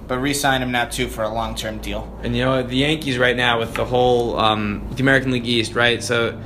but 0.08 0.16
re-sign 0.18 0.62
him 0.62 0.72
now 0.72 0.86
too 0.86 1.06
for 1.08 1.22
a 1.22 1.28
long-term 1.28 1.78
deal. 1.80 2.02
And 2.22 2.34
you 2.34 2.42
know 2.46 2.62
the 2.62 2.76
Yankees 2.76 3.18
right 3.18 3.36
now 3.36 3.58
with 3.58 3.74
the 3.74 3.84
whole 3.84 4.38
um, 4.40 4.88
the 4.96 5.02
American 5.02 5.32
League 5.32 5.46
East, 5.46 5.74
right? 5.74 6.02
So 6.02 6.40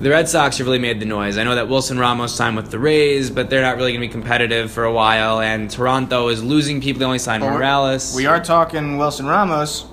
the 0.00 0.10
Red 0.10 0.28
Sox 0.28 0.58
have 0.58 0.66
really 0.66 0.78
made 0.78 1.00
the 1.00 1.06
noise. 1.06 1.38
I 1.38 1.44
know 1.44 1.54
that 1.54 1.68
Wilson 1.68 1.98
Ramos 1.98 2.34
signed 2.34 2.56
with 2.56 2.70
the 2.70 2.78
Rays, 2.78 3.30
but 3.30 3.50
they're 3.50 3.62
not 3.62 3.76
really 3.76 3.92
going 3.92 4.02
to 4.02 4.06
be 4.08 4.12
competitive 4.12 4.70
for 4.70 4.84
a 4.84 4.92
while. 4.92 5.40
And 5.40 5.70
Toronto 5.70 6.28
is 6.28 6.42
losing 6.42 6.80
people. 6.80 7.00
They 7.00 7.04
only 7.06 7.18
signed 7.18 7.42
Morales. 7.42 8.14
We 8.14 8.26
are 8.26 8.40
talking 8.42 8.98
Wilson 8.98 9.26
Ramos. 9.26 9.86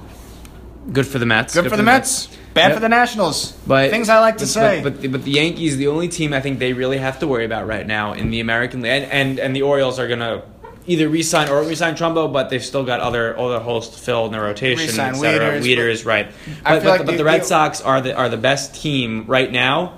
good 0.92 1.06
for 1.08 1.20
the 1.20 1.26
Mets. 1.26 1.54
Good, 1.54 1.70
for 1.70 1.78
the 1.78 1.84
Mets. 1.84 2.28
Bad 2.54 2.68
Yep. 2.70 2.74
for 2.74 2.80
the 2.82 2.90
Nationals. 2.90 3.54
But 3.66 3.92
things 3.92 4.10
I 4.10 4.20
like 4.20 4.36
to 4.38 4.44
but- 4.44 4.48
say. 4.50 4.82
But, 4.84 4.94
but, 4.94 5.02
the, 5.02 5.08
but 5.08 5.24
the 5.24 5.32
Yankees, 5.32 5.78
the 5.78 5.88
only 5.88 6.10
team 6.10 6.34
I 6.34 6.42
think 6.42 6.60
they 6.60 6.74
really 6.74 6.98
have 6.98 7.20
to 7.20 7.28
worry 7.28 7.46
about 7.46 7.66
right 7.68 7.88
now 7.88 8.12
in 8.14 8.30
the 8.30 8.42
American 8.42 8.82
League, 8.82 8.92
and, 9.04 9.12
and, 9.12 9.40
and 9.40 9.56
the 9.56 9.62
Orioles 9.62 10.00
are 10.00 10.08
going 10.08 10.20
to 10.20 10.44
either 10.88 11.08
re-sign 11.10 11.48
or 11.50 11.62
re-sign 11.63 11.96
Trumbo, 11.96 12.32
but 12.32 12.50
they've 12.50 12.63
still 12.63 12.84
got 12.84 13.00
other 13.00 13.38
other 13.38 13.60
holes 13.60 13.89
to 13.89 14.00
fill 14.00 14.26
in 14.26 14.32
the 14.32 14.39
rotation, 14.39 14.88
Re-sign 14.88 15.13
et 15.15 15.17
cetera. 15.17 15.60
Wieters, 15.60 15.63
Wieters, 15.78 16.06
right? 16.06 16.28
But, 16.63 16.63
but, 16.63 16.84
like 16.86 16.98
but 17.06 17.12
the- 17.12 17.17
the 17.17 17.24
Red 17.26 17.46
Sox 17.46 17.82
are 17.82 18.02
the 18.02 18.15
are 18.15 18.30
the 18.30 18.38
best 18.38 18.76
team 18.82 19.26
right 19.28 19.52
now 19.52 19.98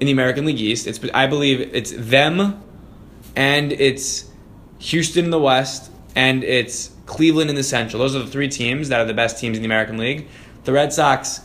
in 0.00 0.06
the 0.06 0.12
American 0.12 0.44
League 0.46 0.60
East. 0.60 0.86
It's 0.86 1.00
I 1.12 1.26
believe 1.26 1.60
it's 1.74 1.92
them, 1.96 2.62
and 3.34 3.72
it's 3.72 4.24
Houston 4.78 5.24
in 5.26 5.30
the 5.30 5.40
West, 5.40 5.90
and 6.14 6.44
it's 6.44 6.90
Cleveland 7.06 7.50
in 7.50 7.56
the 7.56 7.62
Central. 7.64 8.00
Those 8.00 8.14
are 8.14 8.20
the 8.20 8.26
three 8.30 8.48
teams 8.48 8.90
that 8.90 9.00
are 9.00 9.06
the 9.06 9.14
best 9.14 9.38
teams 9.40 9.56
in 9.56 9.62
the 9.62 9.66
American 9.66 9.96
League. 9.98 10.28
The 10.64 10.72
Red 10.72 10.92
Sox 10.92 11.40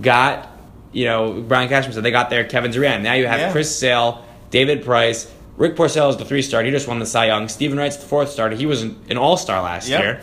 got, 0.00 0.48
you 0.92 1.04
know, 1.04 1.42
Brian 1.46 1.68
Cashman 1.68 1.92
said 1.92 2.02
they 2.02 2.10
got 2.10 2.30
their 2.30 2.44
Kevin 2.44 2.70
Durant. 2.70 3.02
Now 3.02 3.12
you 3.12 3.26
have 3.26 3.38
Yeah. 3.38 3.52
Chris 3.52 3.76
Sale, 3.78 4.24
David 4.50 4.84
Price, 4.84 5.30
Rick 5.56 5.76
Porcello 5.76 6.10
is 6.10 6.16
the 6.16 6.24
three 6.24 6.42
star. 6.42 6.62
He 6.64 6.70
just 6.70 6.88
won 6.88 6.98
the 6.98 7.06
Cy 7.06 7.26
Young. 7.26 7.48
Steven 7.48 7.78
Wright's 7.78 7.96
the 7.96 8.06
fourth 8.06 8.30
starter. 8.30 8.56
He 8.56 8.66
was 8.66 8.82
an, 8.82 8.96
an 9.08 9.18
all 9.18 9.36
star 9.36 9.62
last 9.62 9.88
Yep. 9.88 10.02
year. 10.02 10.20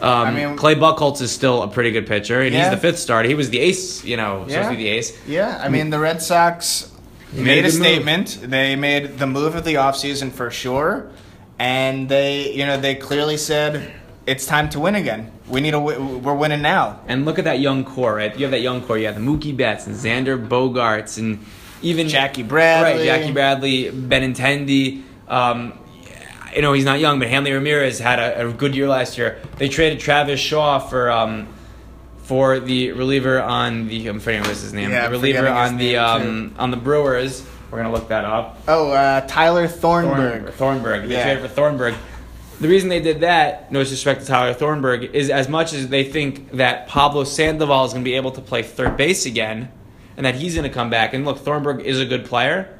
Um, 0.00 0.34
mean- 0.34 0.56
Clay 0.56 0.74
Buchholz 0.74 1.20
is 1.20 1.30
still 1.30 1.62
a 1.62 1.68
pretty 1.68 1.92
good 1.92 2.06
pitcher, 2.08 2.40
and 2.40 2.52
Yeah. 2.52 2.62
he's 2.62 2.70
the 2.70 2.76
fifth 2.80 2.98
starter. 2.98 3.28
He 3.28 3.36
was 3.36 3.50
the 3.50 3.60
ace, 3.60 4.02
you 4.04 4.16
know, 4.16 4.44
supposed 4.48 4.70
to 4.70 4.76
be 4.76 4.82
the 4.82 4.88
ace. 4.88 5.12
Yeah, 5.28 5.60
I 5.62 5.68
mean 5.68 5.90
the 5.90 6.00
Red 6.00 6.20
Sox 6.20 6.90
made 7.32 7.44
made, 7.44 7.58
a 7.58 7.62
good 7.70 7.78
move. 7.78 7.86
statement. 7.86 8.38
They 8.42 8.74
made 8.74 9.18
the 9.18 9.26
move 9.28 9.54
of 9.54 9.64
the 9.64 9.74
offseason 9.74 10.32
for 10.32 10.50
sure, 10.50 11.06
and 11.60 12.08
they, 12.08 12.50
you 12.52 12.66
know, 12.66 12.76
they 12.76 12.96
clearly 12.96 13.36
said 13.36 13.92
it's 14.26 14.44
time 14.46 14.68
to 14.70 14.80
win 14.80 14.96
again. 14.96 15.30
We 15.48 15.60
need 15.60 15.74
a. 15.74 15.78
wi- 15.82 15.98
We're 15.98 16.34
winning 16.34 16.62
now. 16.62 17.00
And 17.06 17.24
look 17.24 17.38
at 17.38 17.44
that 17.44 17.60
young 17.60 17.84
core, 17.84 18.16
right? 18.16 18.34
You 18.36 18.44
have 18.44 18.50
that 18.52 18.60
young 18.62 18.80
core. 18.80 18.98
You 18.98 19.06
have 19.06 19.14
the 19.14 19.20
Mookie 19.20 19.56
Betts 19.56 19.86
and 19.86 19.94
Xander 19.94 20.36
Bogaerts 20.48 21.18
and 21.18 21.44
even 21.82 22.08
Jackie 22.08 22.42
Bradley. 22.42 22.98
Right, 23.00 23.04
Jackie 23.04 23.32
Bradley, 23.32 23.90
Benintendi. 23.90 25.02
Um, 25.28 25.78
you 26.54 26.62
know 26.62 26.72
he's 26.72 26.84
not 26.84 27.00
young, 27.00 27.18
but 27.18 27.28
Hanley 27.28 27.52
Ramirez 27.52 27.98
had 27.98 28.18
a, 28.18 28.48
a 28.48 28.52
good 28.52 28.74
year 28.74 28.88
last 28.88 29.16
year. 29.16 29.38
They 29.56 29.68
traded 29.68 30.00
Travis 30.00 30.38
Shaw 30.40 30.78
for 30.78 31.10
um, 31.10 31.48
for 32.24 32.60
the 32.60 32.92
reliever 32.92 33.40
on 33.40 33.88
the 33.88 34.06
I'm 34.08 34.20
forgetting 34.20 34.46
what's 34.46 34.60
his 34.62 34.72
name. 34.72 34.90
Yeah, 34.90 35.06
the 35.06 35.12
reliever 35.12 35.48
on 35.48 35.76
the 35.76 35.96
um, 35.96 36.54
on 36.58 36.70
the 36.70 36.76
Brewers. 36.76 37.46
We're 37.70 37.78
gonna 37.82 37.92
look 37.92 38.08
that 38.08 38.26
up. 38.26 38.60
Oh, 38.68 38.90
uh, 38.90 39.22
Tyler 39.26 39.66
Thornburg. 39.66 40.52
Thornburg. 40.52 41.08
They 41.08 41.14
Yeah. 41.14 41.22
traded 41.24 41.42
for 41.42 41.48
Thornburg. 41.48 41.94
The 42.60 42.68
reason 42.68 42.90
they 42.90 43.00
did 43.00 43.20
that, 43.20 43.72
no 43.72 43.80
disrespect 43.80 44.20
to 44.20 44.26
Tyler 44.26 44.52
Thornburg, 44.54 45.04
is 45.14 45.30
as 45.30 45.48
much 45.48 45.72
as 45.72 45.88
they 45.88 46.04
think 46.04 46.52
that 46.52 46.86
Pablo 46.86 47.24
Sandoval 47.24 47.86
is 47.86 47.92
going 47.92 48.04
to 48.04 48.08
be 48.08 48.14
able 48.14 48.30
to 48.32 48.40
play 48.42 48.62
third 48.62 48.96
base 48.96 49.24
again, 49.26 49.70
and 50.16 50.26
that 50.26 50.34
he's 50.34 50.54
going 50.54 50.68
to 50.68 50.74
come 50.74 50.90
back. 50.90 51.14
And 51.14 51.24
look, 51.24 51.38
Thornburg 51.38 51.80
is 51.80 52.00
a 52.00 52.04
good 52.06 52.24
player, 52.24 52.78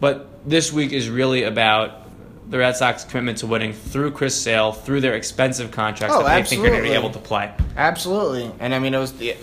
but 0.00 0.48
this 0.48 0.72
week 0.72 0.92
is 0.92 1.08
really 1.08 1.42
about 1.42 2.02
the 2.48 2.58
Red 2.58 2.76
Sox 2.76 3.04
commitment 3.04 3.38
to 3.38 3.46
winning 3.46 3.72
through 3.72 4.12
Chris 4.12 4.40
Sale, 4.40 4.72
through 4.72 5.00
their 5.00 5.14
expensive 5.14 5.70
contracts 5.72 6.14
Oh, 6.16 6.22
that 6.22 6.36
they 6.36 6.42
think 6.48 6.64
are 6.64 6.68
going 6.68 6.82
to 6.82 6.88
be 6.88 6.94
able 6.94 7.10
to 7.10 7.18
play. 7.18 7.52
Absolutely, 7.76 8.50
and 8.60 8.74
I 8.74 8.78
mean 8.78 8.94
it 8.94 8.98
was 8.98 9.12
the 9.14 9.34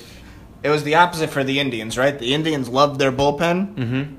it 0.64 0.70
was 0.70 0.84
the 0.86 0.96
opposite 0.96 1.30
for 1.30 1.44
the 1.44 1.60
Indians, 1.60 1.98
right? 1.98 2.18
The 2.18 2.34
Indians 2.34 2.70
loved 2.70 2.98
their 3.00 3.12
bullpen. 3.12 3.76
Mm-hmm. 3.76 4.16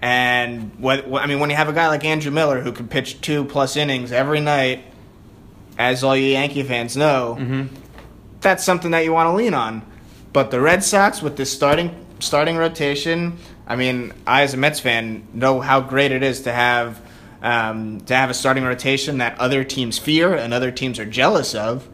And 0.00 0.70
what, 0.78 1.08
what 1.08 1.22
I 1.24 1.26
mean, 1.26 1.40
when 1.40 1.50
you 1.50 1.56
have 1.56 1.68
a 1.68 1.72
guy 1.72 1.88
like 1.88 2.04
Andrew 2.04 2.30
Miller 2.30 2.60
who 2.60 2.70
can 2.70 2.86
pitch 2.86 3.20
two 3.20 3.44
plus 3.44 3.74
innings 3.76 4.12
every 4.12 4.38
night, 4.38 4.84
as 5.76 6.04
all 6.04 6.16
you 6.16 6.26
Yankee 6.26 6.62
fans 6.62 6.96
know, 6.96 7.36
Mm-hmm. 7.40 7.74
that's 8.40 8.62
something 8.62 8.92
that 8.92 9.02
you 9.02 9.12
want 9.12 9.26
to 9.26 9.32
lean 9.34 9.54
on. 9.54 9.82
But 10.32 10.50
the 10.50 10.60
Red 10.60 10.84
Sox 10.84 11.22
with 11.22 11.36
this 11.36 11.52
starting 11.52 12.04
starting 12.20 12.56
rotation, 12.56 13.38
I 13.66 13.76
mean, 13.76 14.12
I 14.26 14.42
as 14.42 14.54
a 14.54 14.56
Mets 14.56 14.80
fan 14.80 15.26
know 15.32 15.60
how 15.60 15.80
great 15.80 16.12
it 16.12 16.22
is 16.22 16.42
to 16.42 16.52
have 16.52 17.00
um, 17.42 18.00
to 18.02 18.14
have 18.14 18.30
a 18.30 18.34
starting 18.34 18.64
rotation 18.64 19.18
that 19.18 19.38
other 19.38 19.64
teams 19.64 19.98
fear 19.98 20.34
and 20.34 20.52
other 20.52 20.70
teams 20.70 20.98
are 20.98 21.06
jealous 21.06 21.54
of. 21.54 21.88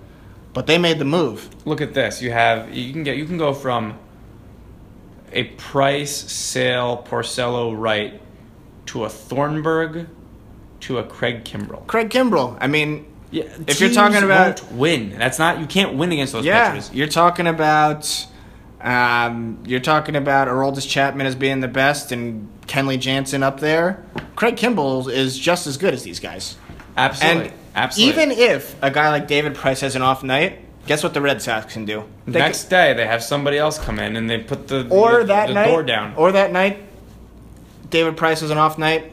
But 0.53 0.67
they 0.67 0.79
made 0.79 0.99
the 0.99 1.05
move. 1.05 1.49
Look 1.67 1.81
at 1.81 1.95
this. 1.95 2.23
You 2.23 2.31
have 2.31 2.73
you 2.73 2.93
can 2.93 3.03
get 3.03 3.17
you 3.17 3.27
can 3.27 3.39
go 3.39 3.53
from 3.53 3.99
a 5.33 5.45
Price, 5.45 6.15
Sale, 6.15 7.05
Porcello, 7.09 7.77
Wright 7.77 8.21
to 8.87 9.05
a 9.05 9.09
Thornburg 9.09 10.09
to 10.81 10.99
a 10.99 11.05
Craig 11.05 11.45
Kimbrel. 11.45 11.87
Craig 11.87 12.11
Kimbrel. 12.11 12.57
I 12.61 12.69
mean, 12.69 13.07
Yeah, 13.35 13.45
If 13.67 13.81
you're 13.81 13.91
talking 13.91 14.23
about- 14.23 14.63
win, 14.73 15.17
that's 15.19 15.39
not 15.41 15.59
you 15.59 15.67
can't 15.67 15.95
win 15.95 16.13
against 16.13 16.33
those 16.33 16.45
yeah, 16.45 16.71
pitchers. 16.71 16.91
you're 16.93 17.09
talking 17.09 17.47
about 17.49 18.27
um, 18.81 19.59
you're 19.67 19.81
talking 19.81 20.15
about 20.15 20.47
Aroldis 20.47 20.89
Chapman 20.89 21.27
as 21.27 21.35
being 21.35 21.61
the 21.61 21.69
best 21.69 22.13
and 22.13 22.49
Kenley 22.67 22.99
Jansen 23.01 23.43
up 23.43 23.59
there. 23.61 24.05
Craig 24.37 24.57
Kimbrel 24.57 25.11
is 25.11 25.39
just 25.39 25.67
as 25.67 25.77
good 25.79 25.95
as 25.95 26.03
these 26.03 26.21
guys. 26.21 26.57
Absolutely, 26.97 27.47
And 27.49 27.55
absolutely. 27.75 28.23
even 28.25 28.39
if 28.39 28.77
a 28.83 28.91
guy 28.91 29.09
like 29.11 29.27
David 29.27 29.55
Price 29.55 29.81
has 29.81 29.97
an 29.97 30.03
off 30.03 30.23
night, 30.23 30.61
guess 30.87 31.03
what 31.03 31.15
the 31.15 31.21
Red 31.23 31.41
Sox 31.43 31.73
can 31.73 31.87
do? 31.87 32.05
They 32.27 32.39
next 32.39 32.65
day 32.65 32.93
they 32.93 33.07
have 33.07 33.23
somebody 33.23 33.57
else 33.59 33.79
come 33.79 33.99
in 33.99 34.17
and 34.17 34.29
they 34.31 34.39
put 34.39 34.69
the 34.69 34.87
or 34.91 35.21
the, 35.21 35.25
that 35.29 35.49
the 35.49 35.55
night, 35.55 35.67
door 35.67 35.83
down. 35.83 36.15
or 36.17 36.31
that 36.33 36.53
night, 36.53 36.79
David 37.91 38.17
Price 38.19 38.41
has 38.43 38.51
an 38.51 38.59
off 38.59 38.77
night. 38.79 39.13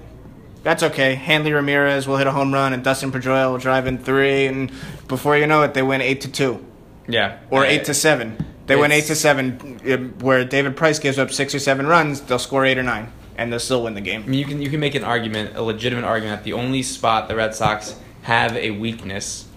That's 0.63 0.84
okay. 0.84 1.15
Hanley 1.15 1.54
Ramirez 1.54 2.08
will 2.08 2.17
hit 2.17 2.28
a 2.28 2.32
home 2.32 2.54
run, 2.54 2.71
and 2.74 2.84
Dustin 2.84 3.12
Pedroia 3.12 3.50
will 3.52 3.58
drive 3.58 3.88
in 3.88 3.97
three, 3.97 4.45
and 4.45 4.71
before 5.08 5.36
you 5.38 5.47
know 5.47 5.63
it, 5.63 5.74
they 5.74 5.82
win 5.82 6.02
eight 6.02 6.21
to 6.21 6.32
two. 6.32 6.63
yeah, 7.08 7.39
or 7.50 7.65
eight 7.65 7.86
to 7.86 7.93
seven. 7.93 8.38
They 8.67 8.76
win 8.76 8.91
eight 8.91 9.06
to 9.06 9.15
seven, 9.15 9.80
uh, 9.86 9.97
where 10.24 10.45
David 10.45 10.78
Price 10.78 11.00
gives 11.00 11.17
up 11.17 11.32
six 11.32 11.54
or 11.56 11.60
seven 11.60 11.88
runs. 11.88 12.21
They'll 12.21 12.39
score 12.39 12.63
eight 12.63 12.78
or 12.78 12.84
nine, 12.84 13.12
and 13.38 13.52
they'll 13.52 13.60
still 13.60 13.84
win 13.84 13.95
the 13.95 14.02
game. 14.02 14.24
I 14.24 14.28
mean, 14.28 14.39
you 14.39 14.45
can 14.45 14.62
you 14.62 14.69
can 14.69 14.80
make 14.80 14.95
an 14.95 15.04
argument, 15.04 15.56
a 15.56 15.62
legitimate 15.63 16.06
argument, 16.06 16.38
that 16.39 16.43
the 16.43 16.54
only 16.54 16.84
spot 16.84 17.28
the 17.28 17.36
Red 17.36 17.56
Sox 17.56 17.95
have 18.24 18.56
a 18.56 18.71
weakness 18.71 19.47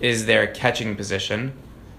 is 0.00 0.26
their 0.26 0.46
catching 0.46 0.94
position. 0.96 1.52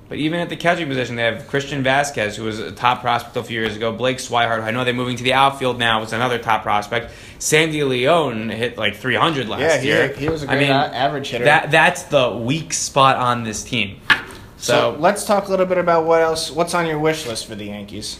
But 0.10 0.18
even 0.20 0.40
at 0.40 0.50
the 0.50 0.56
catching 0.56 0.88
position, 0.88 1.16
they 1.16 1.24
have 1.24 1.48
Christian 1.48 1.84
Vázquez, 1.84 2.36
who 2.36 2.44
was 2.44 2.60
a 2.60 2.72
top 2.72 3.02
prospect 3.02 3.36
a 3.38 3.44
few 3.44 3.60
years 3.60 3.76
ago. 3.76 3.92
Blake 3.92 4.18
Swihart, 4.18 4.62
I 4.62 4.70
know 4.72 4.84
they're 4.84 4.94
moving 4.94 5.16
to 5.18 5.24
the 5.24 5.34
outfield 5.34 5.80
now, 5.80 6.02
was 6.02 6.14
another 6.14 6.38
top 6.38 6.62
prospect. 6.64 7.12
Sandy 7.40 7.80
León 7.80 8.52
hit 8.54 8.78
like 8.78 8.96
300 8.96 9.48
last 9.50 9.62
Yeah, 9.62 9.78
he- 9.80 9.88
year. 9.88 10.08
he 10.10 10.30
was 10.30 10.44
a 10.44 10.46
I 10.52 10.56
great 10.56 10.68
mean, 10.68 10.72
average 10.72 11.30
hitter. 11.30 11.46
That 11.46 11.72
that's 11.72 12.04
the 12.04 12.30
weak 12.30 12.74
spot 12.74 13.16
on 13.16 13.44
this 13.44 13.64
team. 13.64 14.00
So, 14.58 14.74
So, 14.94 14.98
let's 15.00 15.26
talk 15.26 15.48
a 15.48 15.52
little 15.52 15.66
bit 15.66 15.78
about 15.78 16.06
what 16.06 16.22
else. 16.22 16.52
What's 16.52 16.74
on 16.74 16.86
your 16.86 17.00
wish 17.00 17.26
list 17.26 17.48
for 17.48 17.56
the 17.56 17.66
Yankees? 17.66 18.20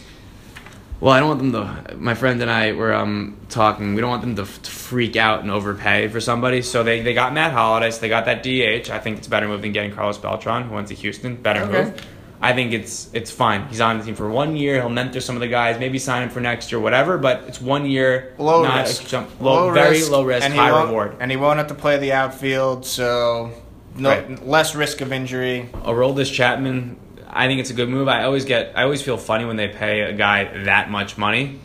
Well, 1.00 1.12
I 1.12 1.18
don't 1.20 1.28
want 1.28 1.40
them 1.40 1.52
to. 1.88 1.96
My 1.96 2.14
friend 2.14 2.40
and 2.40 2.50
I 2.50 2.72
were 2.72 2.94
um, 2.94 3.36
talking. 3.48 3.94
We 3.94 4.00
don't 4.00 4.10
want 4.10 4.22
them 4.22 4.36
to, 4.36 4.42
f- 4.42 4.62
to 4.62 4.70
freak 4.70 5.16
out 5.16 5.40
and 5.40 5.50
overpay 5.50 6.08
for 6.08 6.20
somebody. 6.20 6.62
So 6.62 6.82
they, 6.82 7.02
they 7.02 7.12
got 7.12 7.34
Matt 7.34 7.52
Holliday. 7.52 7.90
So 7.90 8.00
they 8.00 8.08
got 8.08 8.24
that 8.26 8.42
DH. 8.42 8.90
I 8.90 8.98
think 9.00 9.18
it's 9.18 9.26
a 9.26 9.30
better 9.30 9.46
move 9.48 9.60
than 9.62 9.72
getting 9.72 9.92
Carlos 9.92 10.16
Beltran, 10.18 10.62
who 10.62 10.74
went 10.74 10.88
to 10.88 10.94
Houston. 10.94 11.36
Better 11.36 11.60
Okay. 11.62 11.84
move. 11.90 12.06
I 12.40 12.52
think 12.52 12.72
it's 12.72 13.08
it's 13.14 13.30
fine. 13.30 13.66
He's 13.68 13.80
on 13.80 13.98
the 13.98 14.04
team 14.04 14.14
for 14.14 14.28
one 14.28 14.54
year. 14.56 14.74
He'll 14.80 14.88
mentor 14.90 15.20
some 15.20 15.34
of 15.34 15.40
the 15.40 15.48
guys. 15.48 15.78
Maybe 15.78 15.98
sign 15.98 16.22
him 16.22 16.28
for 16.30 16.40
next 16.40 16.70
year, 16.70 16.80
whatever. 16.80 17.16
But 17.18 17.44
it's 17.48 17.60
one 17.60 17.86
year. 17.86 18.34
Low 18.38 18.62
not 18.62 18.86
risk, 18.86 19.04
A 19.04 19.08
jump, 19.08 19.40
low, 19.40 19.72
very 19.72 19.90
risk, 19.98 20.10
low 20.10 20.24
risk, 20.24 20.44
and 20.44 20.52
high 20.54 20.84
reward. 20.84 21.16
and 21.20 21.30
he 21.30 21.36
won't 21.38 21.56
have 21.58 21.68
to 21.68 21.74
play 21.74 21.96
the 21.98 22.12
outfield, 22.12 22.84
so 22.84 23.50
no 23.96 24.10
Right. 24.10 24.46
less 24.46 24.74
risk 24.74 25.00
of 25.00 25.10
injury. 25.12 25.70
Aroldis 25.84 26.30
Chapman, 26.32 26.96
I 27.34 27.46
think 27.48 27.60
it's 27.60 27.70
a 27.70 27.74
good 27.74 27.88
move. 27.88 28.06
I 28.08 28.24
always 28.24 28.44
get, 28.44 28.72
I 28.76 28.84
always 28.84 29.02
feel 29.02 29.16
funny 29.18 29.44
when 29.44 29.56
they 29.56 29.68
pay 29.68 30.02
a 30.02 30.12
guy 30.12 30.64
that 30.64 30.90
much 30.90 31.18
money, 31.18 31.60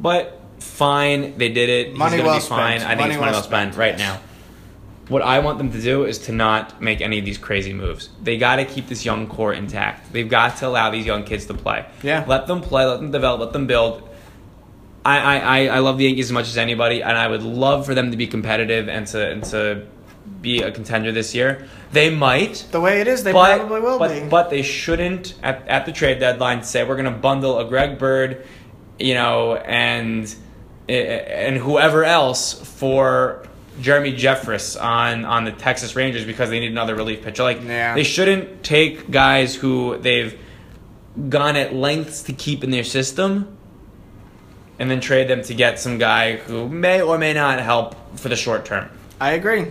but 0.00 0.40
fine, 0.60 1.36
they 1.36 1.48
did 1.48 1.68
it. 1.68 1.96
Money 1.96 2.12
He's 2.16 2.20
gonna 2.20 2.28
well 2.30 2.38
be 2.40 2.46
fine. 2.46 2.78
spent. 2.80 2.84
I 2.84 2.88
think 2.94 3.00
Money 3.00 3.14
it's 3.14 3.20
money 3.20 3.32
well 3.32 3.42
spent 3.42 3.74
spent, 3.74 3.76
right 3.76 3.98
yes. 3.98 4.00
now. 4.00 4.20
What 5.08 5.22
I 5.22 5.40
want 5.40 5.58
them 5.58 5.72
to 5.72 5.80
do 5.82 6.04
is 6.04 6.18
to 6.26 6.32
not 6.32 6.80
make 6.80 7.00
any 7.00 7.18
of 7.18 7.24
these 7.24 7.38
crazy 7.38 7.72
moves. 7.72 8.10
They 8.22 8.36
got 8.38 8.56
to 8.56 8.64
keep 8.64 8.86
this 8.86 9.04
young 9.04 9.26
core 9.26 9.52
intact. 9.52 10.12
They've 10.12 10.28
got 10.28 10.58
to 10.58 10.68
allow 10.68 10.90
these 10.90 11.04
young 11.04 11.24
kids 11.24 11.46
to 11.46 11.54
play. 11.54 11.84
Yeah. 12.04 12.24
Let 12.28 12.46
them 12.46 12.60
play. 12.60 12.84
Let 12.84 13.00
them 13.00 13.10
develop. 13.10 13.40
Let 13.40 13.52
them 13.52 13.66
build. 13.66 14.08
I, 15.04 15.18
I, 15.18 15.36
I- 15.38 15.76
I 15.76 15.78
love 15.80 15.98
the 15.98 16.04
Yankees 16.04 16.26
as 16.26 16.32
much 16.32 16.46
as 16.46 16.56
anybody, 16.56 17.02
and 17.02 17.18
I 17.18 17.26
would 17.26 17.42
love 17.42 17.86
for 17.86 17.94
them 17.96 18.12
to 18.12 18.16
be 18.16 18.28
competitive 18.28 18.88
and 18.88 19.04
to 19.08 19.30
and 19.30 19.42
to 19.46 19.86
be 20.40 20.62
a 20.62 20.70
contender 20.70 21.12
this 21.12 21.34
year. 21.34 21.68
They 21.92 22.10
might 22.10 22.66
The 22.70 22.80
way 22.80 23.00
it 23.00 23.08
is, 23.08 23.24
they 23.24 23.32
but, 23.32 23.58
probably 23.58 23.80
will 23.80 23.98
but, 23.98 24.08
be. 24.22 24.28
But 24.28 24.50
they 24.50 24.62
shouldn't 24.62 25.34
at, 25.42 25.66
at 25.68 25.86
the 25.86 25.92
trade 25.92 26.20
deadline 26.20 26.62
say 26.62 26.84
we're 26.84 26.96
going 26.96 27.12
to 27.12 27.18
bundle 27.18 27.58
a 27.58 27.64
Greg 27.64 27.98
Bird, 27.98 28.46
you 28.98 29.14
know, 29.14 29.56
and 29.56 30.24
eh, 30.88 30.94
eh, 30.94 31.46
and 31.46 31.56
whoever 31.56 32.04
else 32.04 32.54
for 32.78 33.46
Jeremy 33.80 34.12
Jeffress 34.14 34.80
on 34.80 35.24
on 35.24 35.44
the 35.44 35.52
Texas 35.52 35.96
Rangers 35.96 36.24
because 36.24 36.50
they 36.50 36.60
need 36.60 36.70
another 36.70 36.94
relief 36.94 37.22
pitcher. 37.22 37.42
Like 37.42 37.62
Yeah. 37.62 37.94
they 37.94 38.04
shouldn't 38.04 38.62
take 38.62 39.10
guys 39.10 39.54
who 39.54 39.98
they've 39.98 40.38
gone 41.28 41.56
at 41.56 41.74
lengths 41.74 42.22
to 42.24 42.32
keep 42.32 42.62
in 42.64 42.70
their 42.70 42.84
system. 42.84 43.56
And 44.78 44.90
then 44.90 45.00
trade 45.00 45.28
them 45.28 45.42
to 45.42 45.52
get 45.52 45.78
some 45.78 45.98
guy 45.98 46.36
who 46.36 46.66
may 46.66 47.02
or 47.02 47.18
may 47.18 47.34
not 47.34 47.60
help 47.60 47.94
for 48.18 48.30
the 48.30 48.36
short 48.36 48.64
term. 48.64 48.88
I 49.20 49.32
agree. 49.32 49.66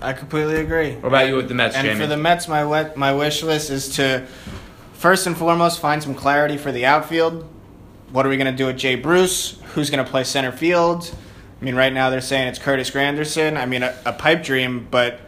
I 0.00 0.12
completely 0.12 0.56
agree. 0.56 0.92
What 0.94 1.08
about 1.08 1.28
you 1.28 1.36
with 1.36 1.48
the 1.48 1.54
Mets, 1.54 1.74
And 1.74 1.84
Jamie? 1.86 2.00
for 2.00 2.06
the 2.06 2.16
Mets, 2.16 2.48
my 2.48 2.90
my 2.94 3.12
wish 3.12 3.42
list 3.42 3.70
is 3.70 3.88
to 3.96 4.26
first 4.92 5.26
and 5.26 5.36
foremost 5.36 5.80
find 5.80 6.02
some 6.02 6.14
clarity 6.14 6.56
for 6.56 6.72
the 6.72 6.86
outfield. 6.86 7.48
What 8.10 8.24
are 8.24 8.28
we 8.28 8.36
going 8.36 8.50
to 8.50 8.56
do 8.56 8.66
with 8.66 8.78
Jay 8.78 8.94
Bruce? 8.94 9.58
Who's 9.74 9.90
going 9.90 10.04
to 10.04 10.10
play 10.10 10.24
center 10.24 10.52
field? 10.52 11.14
I 11.60 11.64
mean, 11.64 11.74
right 11.74 11.92
now 11.92 12.10
they're 12.10 12.20
saying 12.20 12.48
it's 12.48 12.58
Curtis 12.58 12.90
Granderson. 12.90 13.56
I 13.56 13.66
mean, 13.66 13.82
a, 13.82 13.94
a 14.06 14.12
pipe 14.12 14.42
dream, 14.44 14.86
but 14.90 15.20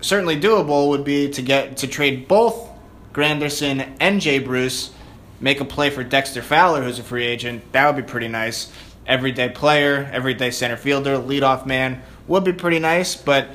certainly 0.00 0.40
doable 0.40 0.88
would 0.88 1.04
be 1.04 1.28
to 1.30 1.42
get 1.42 1.78
to 1.78 1.86
trade 1.88 2.28
both 2.28 2.68
Granderson 3.12 3.96
and 4.00 4.20
Jay 4.20 4.38
Bruce, 4.38 4.92
make 5.40 5.60
a 5.60 5.64
play 5.64 5.90
for 5.90 6.04
Dexter 6.04 6.40
Fowler, 6.42 6.82
who's 6.82 6.98
a 7.00 7.02
free 7.02 7.26
agent. 7.26 7.72
That 7.72 7.86
would 7.92 8.04
be 8.06 8.08
pretty 8.08 8.28
nice. 8.28 8.72
Everyday 9.06 9.48
player, 9.48 10.08
everyday 10.12 10.50
center 10.50 10.76
fielder, 10.76 11.16
leadoff 11.16 11.66
man 11.66 12.02
would 12.28 12.44
be 12.44 12.52
pretty 12.52 12.78
nice, 12.78 13.16
but 13.16 13.48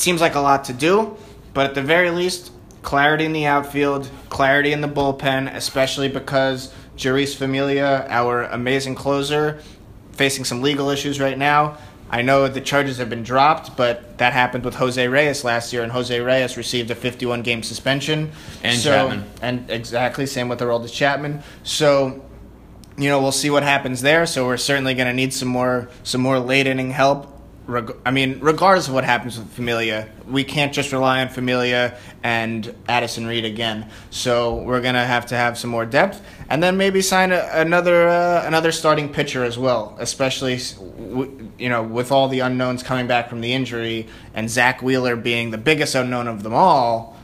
seems 0.00 0.20
like 0.20 0.34
a 0.34 0.40
lot 0.40 0.64
to 0.64 0.72
do. 0.72 1.16
But 1.54 1.66
at 1.66 1.74
the 1.74 1.82
very 1.82 2.10
least, 2.10 2.52
clarity 2.82 3.24
in 3.24 3.32
the 3.32 3.46
outfield, 3.46 4.08
clarity 4.28 4.72
in 4.72 4.80
the 4.80 4.88
bullpen, 4.88 5.52
especially 5.54 6.08
because 6.08 6.72
Jeurys 6.96 7.34
Familia, 7.34 8.06
our 8.08 8.44
amazing 8.44 8.94
closer, 8.94 9.60
facing 10.12 10.44
some 10.44 10.62
legal 10.62 10.90
issues 10.90 11.20
right 11.20 11.38
now. 11.38 11.78
I 12.10 12.22
know 12.22 12.48
the 12.48 12.60
charges 12.60 12.98
have 12.98 13.10
been 13.10 13.22
dropped, 13.22 13.76
but 13.76 14.18
that 14.18 14.32
happened 14.32 14.64
with 14.64 14.74
Jose 14.74 15.06
Reyes 15.06 15.44
last 15.44 15.72
year, 15.72 15.82
and 15.82 15.92
Jose 15.92 16.18
Reyes 16.18 16.56
received 16.56 16.90
a 16.90 16.94
51 16.94 17.42
game 17.42 17.62
suspension. 17.62 18.32
And 18.62 18.78
so, 18.78 18.90
Chapman. 18.90 19.24
And 19.42 19.70
exactly, 19.70 20.24
same 20.26 20.48
with 20.48 20.60
Aroldis 20.60 20.92
Chapman. 20.92 21.42
So, 21.64 22.24
you 22.96 23.08
know, 23.10 23.20
we'll 23.20 23.32
see 23.32 23.50
what 23.50 23.62
happens 23.62 24.00
there. 24.00 24.24
So 24.26 24.46
we're 24.46 24.56
certainly 24.56 24.94
going 24.94 25.08
to 25.08 25.12
need 25.12 25.34
some 25.34 25.48
more 25.48 25.88
some 26.02 26.20
more 26.20 26.38
late 26.38 26.66
inning 26.66 26.90
help. 26.90 27.37
Reg- 27.68 27.94
I 28.06 28.10
mean, 28.10 28.38
regardless 28.40 28.88
of 28.88 28.94
what 28.94 29.04
happens 29.04 29.38
with 29.38 29.46
Familia, 29.50 30.08
we 30.26 30.42
can't 30.42 30.72
just 30.72 30.90
rely 30.90 31.20
on 31.20 31.28
Familia 31.28 31.98
and 32.22 32.74
Addison 32.88 33.26
Reed 33.26 33.44
again. 33.44 33.90
So 34.08 34.54
we're 34.62 34.80
gonna 34.80 35.04
have 35.04 35.26
to 35.26 35.36
have 35.36 35.58
some 35.58 35.68
more 35.68 35.84
depth, 35.84 36.22
and 36.48 36.62
then 36.62 36.78
maybe 36.78 37.02
sign 37.02 37.30
a, 37.30 37.46
another 37.52 38.08
uh, 38.08 38.42
another 38.46 38.72
starting 38.72 39.12
pitcher 39.12 39.44
as 39.44 39.58
well. 39.58 39.94
Especially, 40.00 40.56
w- 40.56 41.50
you 41.58 41.68
know, 41.68 41.82
with 41.82 42.10
all 42.10 42.28
the 42.28 42.40
unknowns 42.40 42.82
coming 42.82 43.06
back 43.06 43.28
from 43.28 43.42
the 43.42 43.52
injury, 43.52 44.08
and 44.32 44.48
Zack 44.48 44.80
Wheeler 44.80 45.14
being 45.14 45.50
the 45.50 45.58
biggest 45.58 45.94
unknown 45.94 46.26
of 46.26 46.42
them 46.42 46.54
all 46.54 47.16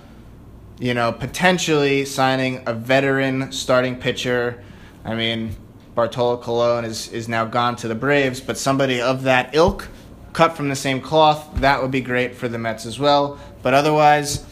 you 0.79 0.93
know, 0.93 1.13
potentially 1.13 2.05
signing 2.05 2.61
a 2.67 2.75
veteran 2.75 3.53
starting 3.53 3.95
pitcher. 3.97 4.61
I 5.05 5.15
mean, 5.15 5.55
Bartolo 5.95 6.37
Colon 6.39 6.85
is, 6.85 7.09
is 7.13 7.29
now 7.29 7.45
gone 7.45 7.77
to 7.77 7.89
the 7.89 7.95
Braves, 7.95 8.41
but 8.41 8.59
somebody 8.59 9.01
of 9.01 9.23
that 9.23 9.55
ilk, 9.55 9.89
cut 10.35 10.57
from 10.57 10.69
the 10.69 10.77
same 10.77 11.01
cloth, 11.01 11.49
that 11.61 11.81
would 11.81 11.91
be 11.91 12.03
great 12.03 12.35
for 12.35 12.49
the 12.49 12.59
Mets 12.59 12.85
as 12.85 12.99
well. 12.99 13.39
But 13.63 13.73
otherwise, 13.73 14.45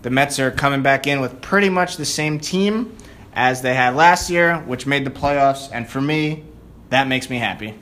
the 0.00 0.08
Mets 0.08 0.38
are 0.38 0.50
coming 0.50 0.82
back 0.82 1.06
in 1.06 1.20
with 1.20 1.42
pretty 1.42 1.68
much 1.68 1.98
the 1.98 2.06
same 2.06 2.40
team 2.40 2.96
as 3.34 3.60
they 3.60 3.74
had 3.74 3.94
last 3.94 4.30
year, 4.30 4.58
which 4.60 4.86
made 4.86 5.04
the 5.04 5.10
playoffs. 5.10 5.68
And 5.70 5.86
for 5.86 6.00
me, 6.00 6.44
that 6.88 7.08
makes 7.08 7.28
me 7.28 7.36
happy. 7.38 7.74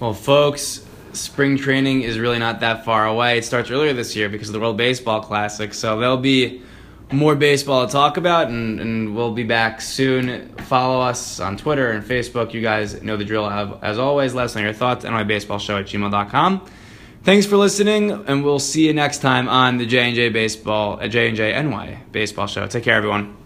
Well, 0.00 0.14
folks, 0.14 0.86
spring 1.12 1.58
training 1.58 2.02
is 2.02 2.18
really 2.18 2.38
not 2.38 2.60
that 2.60 2.84
far 2.84 3.06
away. 3.06 3.38
It 3.38 3.44
starts 3.44 3.70
earlier 3.70 3.92
this 3.92 4.14
year 4.16 4.28
because 4.28 4.48
of 4.48 4.54
the 4.54 4.60
World 4.60 4.76
Baseball 4.76 5.20
Classic. 5.20 5.74
So 5.74 5.98
there'll 5.98 6.16
be 6.16 6.62
more 7.12 7.34
baseball 7.34 7.86
to 7.86 7.92
talk 7.92 8.16
about, 8.16 8.48
and, 8.48 8.80
and 8.80 9.16
we'll 9.16 9.32
be 9.32 9.44
back 9.44 9.80
soon. 9.80 10.48
Follow 10.58 11.00
us 11.00 11.40
on 11.40 11.56
Twitter 11.56 11.90
and 11.90 12.04
Facebook. 12.04 12.54
You 12.54 12.60
guys 12.60 13.02
know 13.02 13.16
the 13.16 13.24
drill. 13.24 13.48
As 13.48 13.98
always, 13.98 14.32
let 14.32 14.44
us 14.44 14.54
know 14.54 14.62
your 14.62 14.72
thoughts. 14.72 15.04
NYBaseballShow 15.04 15.80
at 15.80 15.86
gmail.com. 15.86 16.66
Thanks 17.24 17.46
for 17.46 17.56
listening, 17.56 18.10
and 18.10 18.44
we'll 18.44 18.58
see 18.58 18.86
you 18.86 18.92
next 18.92 19.22
time 19.22 19.48
on 19.48 19.78
the 19.78 19.86
J&J 19.86 20.28
Baseball, 20.28 21.00
uh, 21.00 21.08
J&J 21.08 21.58
NY 21.62 22.02
Baseball 22.12 22.46
Show. 22.46 22.66
Take 22.66 22.84
care, 22.84 22.96
everyone. 22.96 23.43